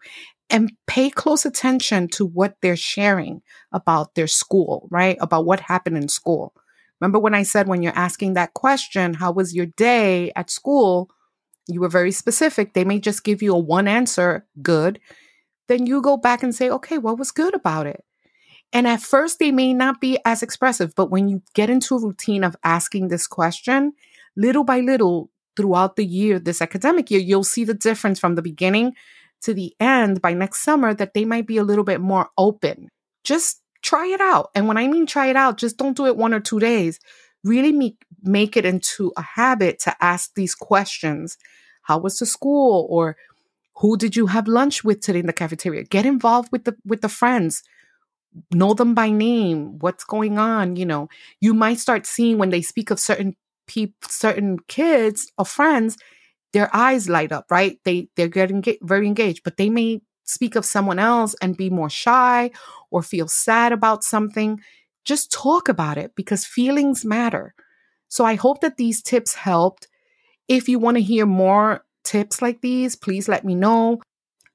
and 0.50 0.71
pay 0.86 1.10
close 1.10 1.45
attention 1.45 2.08
to 2.08 2.26
what 2.26 2.56
they're 2.62 2.78
sharing 2.78 3.41
about 3.71 4.15
their 4.15 4.28
school 4.28 4.88
right? 4.91 5.17
About 5.19 5.45
what 5.45 5.60
happened 5.60 5.97
in 5.97 6.08
school. 6.08 6.54
Remember 7.00 7.19
when 7.19 7.36
i 7.36 7.43
said 7.43 7.67
when 7.67 7.84
you're 7.84 7.93
asking 7.95 8.34
that 8.34 8.56
question 8.56 9.13
how 9.13 9.32
was 9.32 9.54
your 9.54 9.67
day 9.67 10.32
at 10.36 10.50
school 10.50 11.12
you 11.67 11.82
were 11.82 11.89
very 11.89 12.12
specific. 12.12 12.73
They 12.73 12.86
may 12.86 12.99
just 12.99 13.23
give 13.23 13.41
you 13.41 13.53
a 13.53 13.60
one 13.60 13.88
answer, 13.88 14.45
good. 14.62 14.99
Then 15.67 15.86
you 15.86 16.01
go 16.01 16.17
back 16.17 16.43
and 16.43 16.56
say, 16.56 16.69
okay, 16.69 16.97
what 16.97 17.19
was 17.19 17.32
good 17.32 17.53
about 17.53 17.88
it? 17.88 18.03
And 18.73 18.88
at 18.88 19.01
first, 19.01 19.39
they 19.39 19.51
may 19.51 19.73
not 19.73 20.01
be 20.01 20.17
as 20.25 20.43
expressive, 20.43 20.93
but 20.95 21.10
when 21.10 21.27
you 21.27 21.41
get 21.53 21.69
into 21.69 21.95
a 21.95 22.01
routine 22.01 22.43
of 22.43 22.56
asking 22.63 23.08
this 23.08 23.27
question, 23.27 23.93
little 24.36 24.63
by 24.63 24.80
little 24.80 25.30
throughout 25.56 25.95
the 25.95 26.06
year, 26.06 26.39
this 26.39 26.62
academic 26.62 27.10
year, 27.10 27.19
you'll 27.19 27.43
see 27.43 27.63
the 27.63 27.73
difference 27.73 28.19
from 28.19 28.36
the 28.36 28.41
beginning 28.41 28.93
to 29.41 29.53
the 29.53 29.73
end 29.80 30.21
by 30.21 30.34
next 30.34 30.63
summer 30.63 30.93
that 30.93 31.13
they 31.13 31.25
might 31.25 31.47
be 31.47 31.58
a 31.58 31.63
little 31.63 31.84
bit 31.84 32.01
more 32.01 32.30
open. 32.38 32.89
Just 33.23 33.62
try 33.82 34.08
it 34.08 34.21
out. 34.21 34.49
And 34.56 34.67
when 34.67 34.77
I 34.77 34.88
mean 34.88 35.06
try 35.06 35.27
it 35.27 35.36
out, 35.36 35.58
just 35.58 35.77
don't 35.77 35.95
do 35.95 36.06
it 36.08 36.17
one 36.17 36.34
or 36.34 36.39
two 36.39 36.60
days. 36.60 36.99
Really 37.47 37.71
make, 37.71 38.05
make 38.23 38.57
it 38.57 38.65
into 38.65 39.13
a 39.17 39.21
habit 39.21 39.79
to 39.79 39.95
ask 40.03 40.33
these 40.36 40.55
questions. 40.55 41.38
How 41.83 41.97
was 41.97 42.19
the 42.19 42.25
school? 42.25 42.88
Or 42.89 43.15
who 43.77 43.97
did 43.97 44.15
you 44.15 44.27
have 44.27 44.47
lunch 44.47 44.83
with 44.83 45.01
today 45.01 45.19
in 45.19 45.27
the 45.27 45.33
cafeteria? 45.33 45.83
Get 45.83 46.05
involved 46.05 46.49
with 46.51 46.65
the 46.65 46.75
with 46.86 47.01
the 47.01 47.10
friends. 47.10 47.63
Know 48.51 48.73
them 48.73 48.93
by 48.93 49.10
name. 49.10 49.79
What's 49.79 50.03
going 50.03 50.38
on? 50.38 50.75
You 50.75 50.86
know 50.86 51.10
you 51.39 51.53
might 51.53 51.79
start 51.79 52.05
seeing 52.05 52.38
when 52.38 52.49
they 52.49 52.62
speak 52.62 52.91
of 52.91 52.99
certain 52.99 53.36
people 53.67 54.10
certain 54.10 54.60
kids 54.67 55.31
or 55.38 55.45
friends 55.45 55.97
their 56.53 56.69
eyes 56.75 57.10
light 57.10 57.31
up 57.31 57.45
right? 57.51 57.79
They 57.83 58.10
they're 58.15 58.27
getting 58.27 58.63
very 58.81 59.07
engaged 59.07 59.43
but 59.43 59.57
they 59.57 59.69
may 59.69 60.01
speak 60.23 60.55
of 60.55 60.65
someone 60.65 60.99
else 60.99 61.36
and 61.41 61.57
be 61.57 61.69
more 61.69 61.89
shy 61.89 62.51
or 62.91 63.01
feel 63.01 63.27
sad 63.27 63.71
about 63.71 64.03
something 64.03 64.60
just 65.08 65.32
talk 65.32 65.70
about 65.70 65.98
it 65.98 66.12
because 66.15 66.46
feelings 66.46 67.06
matter 67.06 67.54
so 68.08 68.26
i 68.26 68.36
hope 68.36 68.62
that 68.62 68.78
these 68.78 69.02
tips 69.02 69.34
helped 69.36 69.88
if 70.48 70.70
you 70.70 70.80
want 70.80 70.98
to 70.98 71.04
hear 71.04 71.26
more 71.26 71.84
tips 72.08 72.41
like 72.41 72.62
these, 72.62 72.96
please 72.96 73.28
let 73.28 73.43
me 73.43 73.54
know. 73.54 74.00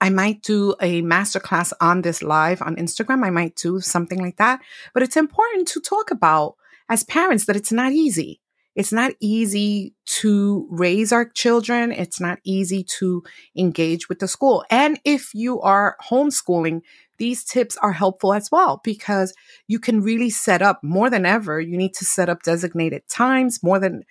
I 0.01 0.11
might 0.11 0.43
do 0.43 0.75
a 0.81 1.03
masterclass 1.03 1.73
on 1.81 2.03
this 2.03 2.23
live 2.23 2.63
on 2.63 2.77
Instagram. 2.77 3.25
I 3.25 3.31
might 3.31 3.55
do 3.55 3.81
something 3.81 4.19
like 4.19 4.39
that. 4.39 4.61
But 4.95 5.03
it's 5.03 5.17
important 5.17 5.69
to 5.69 5.81
talk 5.81 6.11
about 6.11 6.57
as 6.89 7.05
parents 7.05 7.45
that 7.45 7.57
it's 7.57 7.71
not 7.71 7.93
easy. 7.93 8.41
It's 8.75 8.93
not 8.93 9.13
easy 9.21 9.95
to 10.07 10.67
raise 10.71 11.13
our 11.13 11.27
children. 11.29 11.93
It's 11.93 12.21
not 12.21 12.39
easy 12.43 12.83
to 12.99 13.23
engage 13.55 14.09
with 14.09 14.19
the 14.19 14.27
school. 14.27 14.65
And 14.71 14.99
if 15.05 15.35
you 15.35 15.61
are 15.61 15.97
homeschooling, 16.11 16.81
these 17.23 17.45
tips 17.45 17.77
are 17.77 17.93
helpful 17.93 18.35
as 18.35 18.51
well 18.51 18.81
because 18.83 19.33
you 19.69 19.79
can 19.79 20.03
really 20.03 20.29
set 20.29 20.61
up 20.61 20.81
more 20.83 21.09
than 21.09 21.25
ever. 21.25 21.61
You 21.61 21.77
need 21.77 21.95
to 21.95 22.05
set 22.05 22.29
up 22.29 22.43
designated 22.43 23.03
times 23.09 23.63
more 23.63 23.79
than 23.79 24.03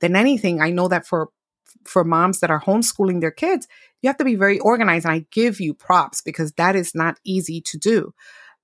than 0.00 0.16
anything. 0.16 0.60
I 0.60 0.70
know 0.70 0.88
that 0.88 1.06
for 1.06 1.28
for 1.84 2.02
moms 2.02 2.40
that 2.40 2.50
are 2.50 2.60
homeschooling 2.60 3.20
their 3.20 3.30
kids, 3.30 3.68
you 4.02 4.08
have 4.08 4.16
to 4.16 4.24
be 4.24 4.34
very 4.34 4.58
organized. 4.58 5.06
And 5.06 5.14
I 5.14 5.26
give 5.30 5.60
you 5.60 5.74
props 5.74 6.22
because 6.22 6.50
that 6.54 6.74
is 6.74 6.92
not 6.92 7.20
easy 7.24 7.60
to 7.60 7.78
do. 7.78 8.12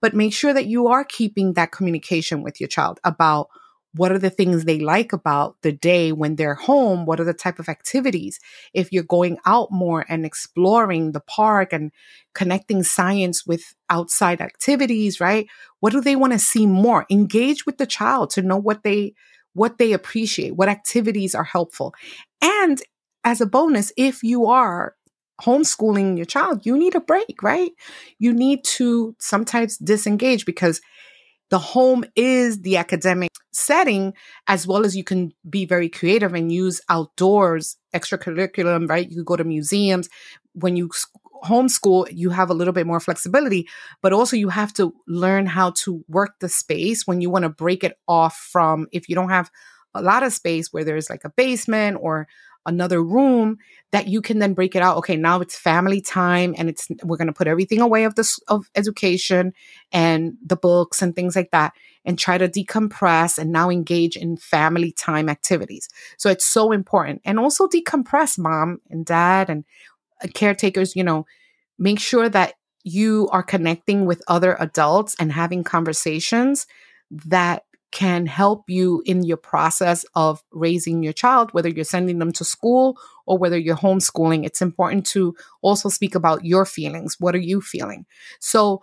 But 0.00 0.14
make 0.14 0.32
sure 0.32 0.52
that 0.52 0.66
you 0.66 0.88
are 0.88 1.04
keeping 1.04 1.52
that 1.52 1.70
communication 1.70 2.42
with 2.42 2.58
your 2.58 2.68
child 2.68 2.98
about 3.04 3.50
what 3.94 4.10
are 4.10 4.18
the 4.18 4.30
things 4.30 4.64
they 4.64 4.78
like 4.78 5.12
about 5.12 5.56
the 5.62 5.72
day 5.72 6.12
when 6.12 6.36
they're 6.36 6.54
home? 6.54 7.04
What 7.04 7.20
are 7.20 7.24
the 7.24 7.34
type 7.34 7.58
of 7.58 7.68
activities? 7.68 8.40
If 8.72 8.90
you're 8.90 9.02
going 9.02 9.38
out 9.44 9.70
more 9.70 10.04
and 10.08 10.24
exploring 10.24 11.12
the 11.12 11.20
park 11.20 11.72
and 11.72 11.92
connecting 12.34 12.82
science 12.82 13.46
with 13.46 13.74
outside 13.90 14.40
activities, 14.40 15.20
right? 15.20 15.46
What 15.80 15.92
do 15.92 16.00
they 16.00 16.16
want 16.16 16.32
to 16.32 16.38
see 16.38 16.66
more? 16.66 17.04
Engage 17.10 17.66
with 17.66 17.76
the 17.76 17.86
child 17.86 18.30
to 18.30 18.42
know 18.42 18.56
what 18.56 18.82
they 18.82 19.14
what 19.54 19.76
they 19.76 19.92
appreciate, 19.92 20.56
what 20.56 20.70
activities 20.70 21.34
are 21.34 21.44
helpful. 21.44 21.94
And 22.40 22.80
as 23.24 23.42
a 23.42 23.46
bonus, 23.46 23.92
if 23.98 24.22
you 24.22 24.46
are 24.46 24.94
homeschooling 25.42 26.16
your 26.16 26.24
child, 26.24 26.64
you 26.64 26.78
need 26.78 26.94
a 26.94 27.00
break, 27.00 27.42
right? 27.42 27.72
You 28.18 28.32
need 28.32 28.64
to 28.64 29.14
sometimes 29.18 29.76
disengage 29.76 30.46
because 30.46 30.80
the 31.52 31.58
home 31.58 32.02
is 32.16 32.62
the 32.62 32.78
academic 32.78 33.30
setting 33.52 34.14
as 34.48 34.66
well 34.66 34.86
as 34.86 34.96
you 34.96 35.04
can 35.04 35.30
be 35.50 35.66
very 35.66 35.90
creative 35.90 36.32
and 36.32 36.50
use 36.50 36.80
outdoors 36.88 37.76
extracurriculum 37.94 38.88
right? 38.88 39.10
You 39.10 39.22
go 39.22 39.36
to 39.36 39.44
museums. 39.44 40.08
When 40.54 40.76
you 40.76 40.90
homeschool 41.44 42.08
you 42.10 42.30
have 42.30 42.48
a 42.48 42.54
little 42.54 42.72
bit 42.72 42.86
more 42.86 43.00
flexibility 43.00 43.68
but 44.00 44.12
also 44.12 44.36
you 44.36 44.48
have 44.48 44.72
to 44.72 44.94
learn 45.06 45.44
how 45.44 45.72
to 45.82 46.02
work 46.08 46.38
the 46.40 46.48
space 46.48 47.06
when 47.06 47.20
you 47.20 47.28
want 47.28 47.42
to 47.42 47.48
break 47.48 47.84
it 47.84 47.98
off 48.08 48.36
from 48.52 48.86
if 48.92 49.08
you 49.08 49.14
don't 49.14 49.28
have 49.28 49.50
a 49.92 50.00
lot 50.00 50.22
of 50.22 50.32
space 50.32 50.72
where 50.72 50.84
there's 50.84 51.10
like 51.10 51.24
a 51.24 51.30
basement 51.36 51.98
or 52.00 52.28
another 52.66 53.02
room 53.02 53.58
that 53.90 54.08
you 54.08 54.22
can 54.22 54.38
then 54.38 54.54
break 54.54 54.74
it 54.74 54.82
out. 54.82 54.96
Okay, 54.98 55.16
now 55.16 55.40
it's 55.40 55.58
family 55.58 56.00
time 56.00 56.54
and 56.56 56.68
it's 56.68 56.88
we're 57.02 57.16
going 57.16 57.26
to 57.26 57.32
put 57.32 57.46
everything 57.46 57.80
away 57.80 58.04
of 58.04 58.14
this 58.14 58.38
of 58.48 58.70
education 58.74 59.52
and 59.92 60.34
the 60.44 60.56
books 60.56 61.02
and 61.02 61.14
things 61.14 61.36
like 61.36 61.50
that 61.50 61.72
and 62.04 62.18
try 62.18 62.38
to 62.38 62.48
decompress 62.48 63.38
and 63.38 63.50
now 63.50 63.70
engage 63.70 64.16
in 64.16 64.36
family 64.36 64.92
time 64.92 65.28
activities. 65.28 65.88
So 66.16 66.30
it's 66.30 66.44
so 66.44 66.72
important. 66.72 67.20
And 67.24 67.38
also 67.38 67.66
decompress 67.66 68.38
mom 68.38 68.80
and 68.90 69.04
dad 69.04 69.50
and 69.50 69.64
uh, 70.22 70.28
caretakers, 70.34 70.96
you 70.96 71.04
know, 71.04 71.26
make 71.78 72.00
sure 72.00 72.28
that 72.28 72.54
you 72.84 73.28
are 73.30 73.42
connecting 73.42 74.06
with 74.06 74.22
other 74.26 74.56
adults 74.58 75.14
and 75.20 75.32
having 75.32 75.62
conversations 75.62 76.66
that 77.10 77.64
can 77.92 78.26
help 78.26 78.64
you 78.68 79.02
in 79.04 79.22
your 79.22 79.36
process 79.36 80.04
of 80.14 80.42
raising 80.50 81.02
your 81.02 81.12
child, 81.12 81.52
whether 81.52 81.68
you're 81.68 81.84
sending 81.84 82.18
them 82.18 82.32
to 82.32 82.44
school 82.44 82.98
or 83.26 83.38
whether 83.38 83.58
you're 83.58 83.76
homeschooling. 83.76 84.44
It's 84.44 84.62
important 84.62 85.06
to 85.08 85.36
also 85.60 85.88
speak 85.88 86.14
about 86.14 86.44
your 86.44 86.64
feelings. 86.66 87.16
What 87.20 87.34
are 87.34 87.38
you 87.38 87.60
feeling? 87.60 88.06
So, 88.40 88.80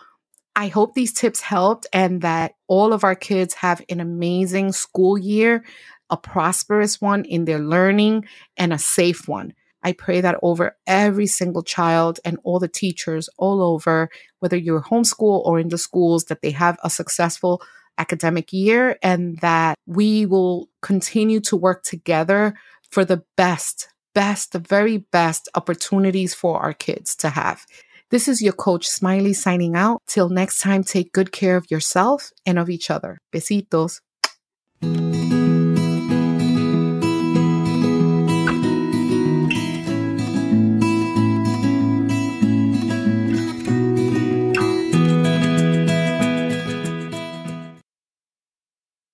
I 0.56 0.68
hope 0.68 0.94
these 0.94 1.14
tips 1.14 1.40
helped 1.40 1.88
and 1.94 2.22
that 2.22 2.54
all 2.68 2.92
of 2.92 3.06
our 3.06 3.16
kids 3.16 3.54
have 3.54 3.82
an 3.88 4.02
amazing 4.02 4.74
school 4.74 5.18
year, 5.18 5.64
a 6.10 6.18
prosperous 6.18 7.00
one 7.00 7.24
in 7.24 7.46
their 7.46 7.60
learning, 7.60 8.26
and 8.58 8.74
a 8.74 8.78
safe 8.78 9.28
one. 9.28 9.54
I 9.84 9.94
pray 9.94 10.20
that 10.22 10.38
over 10.42 10.76
every 10.86 11.28
single 11.28 11.64
child 11.64 12.20
and 12.26 12.38
all 12.44 12.60
the 12.60 12.68
teachers 12.68 13.30
all 13.38 13.62
over, 13.62 14.10
whether 14.40 14.58
you're 14.58 14.82
homeschool 14.82 15.46
or 15.46 15.60
in 15.60 15.70
the 15.70 15.78
schools, 15.78 16.26
that 16.26 16.42
they 16.42 16.52
have 16.52 16.78
a 16.84 16.90
successful 16.90 17.62
academic 18.00 18.52
year 18.52 18.98
and 19.04 19.38
that 19.40 19.78
we 19.86 20.26
will 20.26 20.70
continue 20.82 21.40
to 21.42 21.56
work 21.56 21.84
together 21.84 22.56
for 22.90 23.06
the 23.06 23.24
best, 23.38 23.90
best, 24.16 24.54
the 24.54 24.60
very 24.60 24.98
best 24.98 25.50
opportunities 25.56 26.34
for 26.34 26.60
our 26.60 26.74
kids 26.74 27.16
to 27.18 27.30
have. 27.30 27.66
This 28.10 28.28
is 28.28 28.42
your 28.42 28.54
coach 28.54 28.88
Smiley 28.88 29.34
signing 29.34 29.76
out. 29.76 30.02
Till 30.08 30.30
next 30.30 30.60
time, 30.62 30.84
take 30.84 31.14
good 31.14 31.32
care 31.32 31.56
of 31.56 31.70
yourself 31.70 32.32
and 32.46 32.58
of 32.58 32.70
each 32.70 32.90
other. 32.90 33.20
Besitos. 33.32 34.00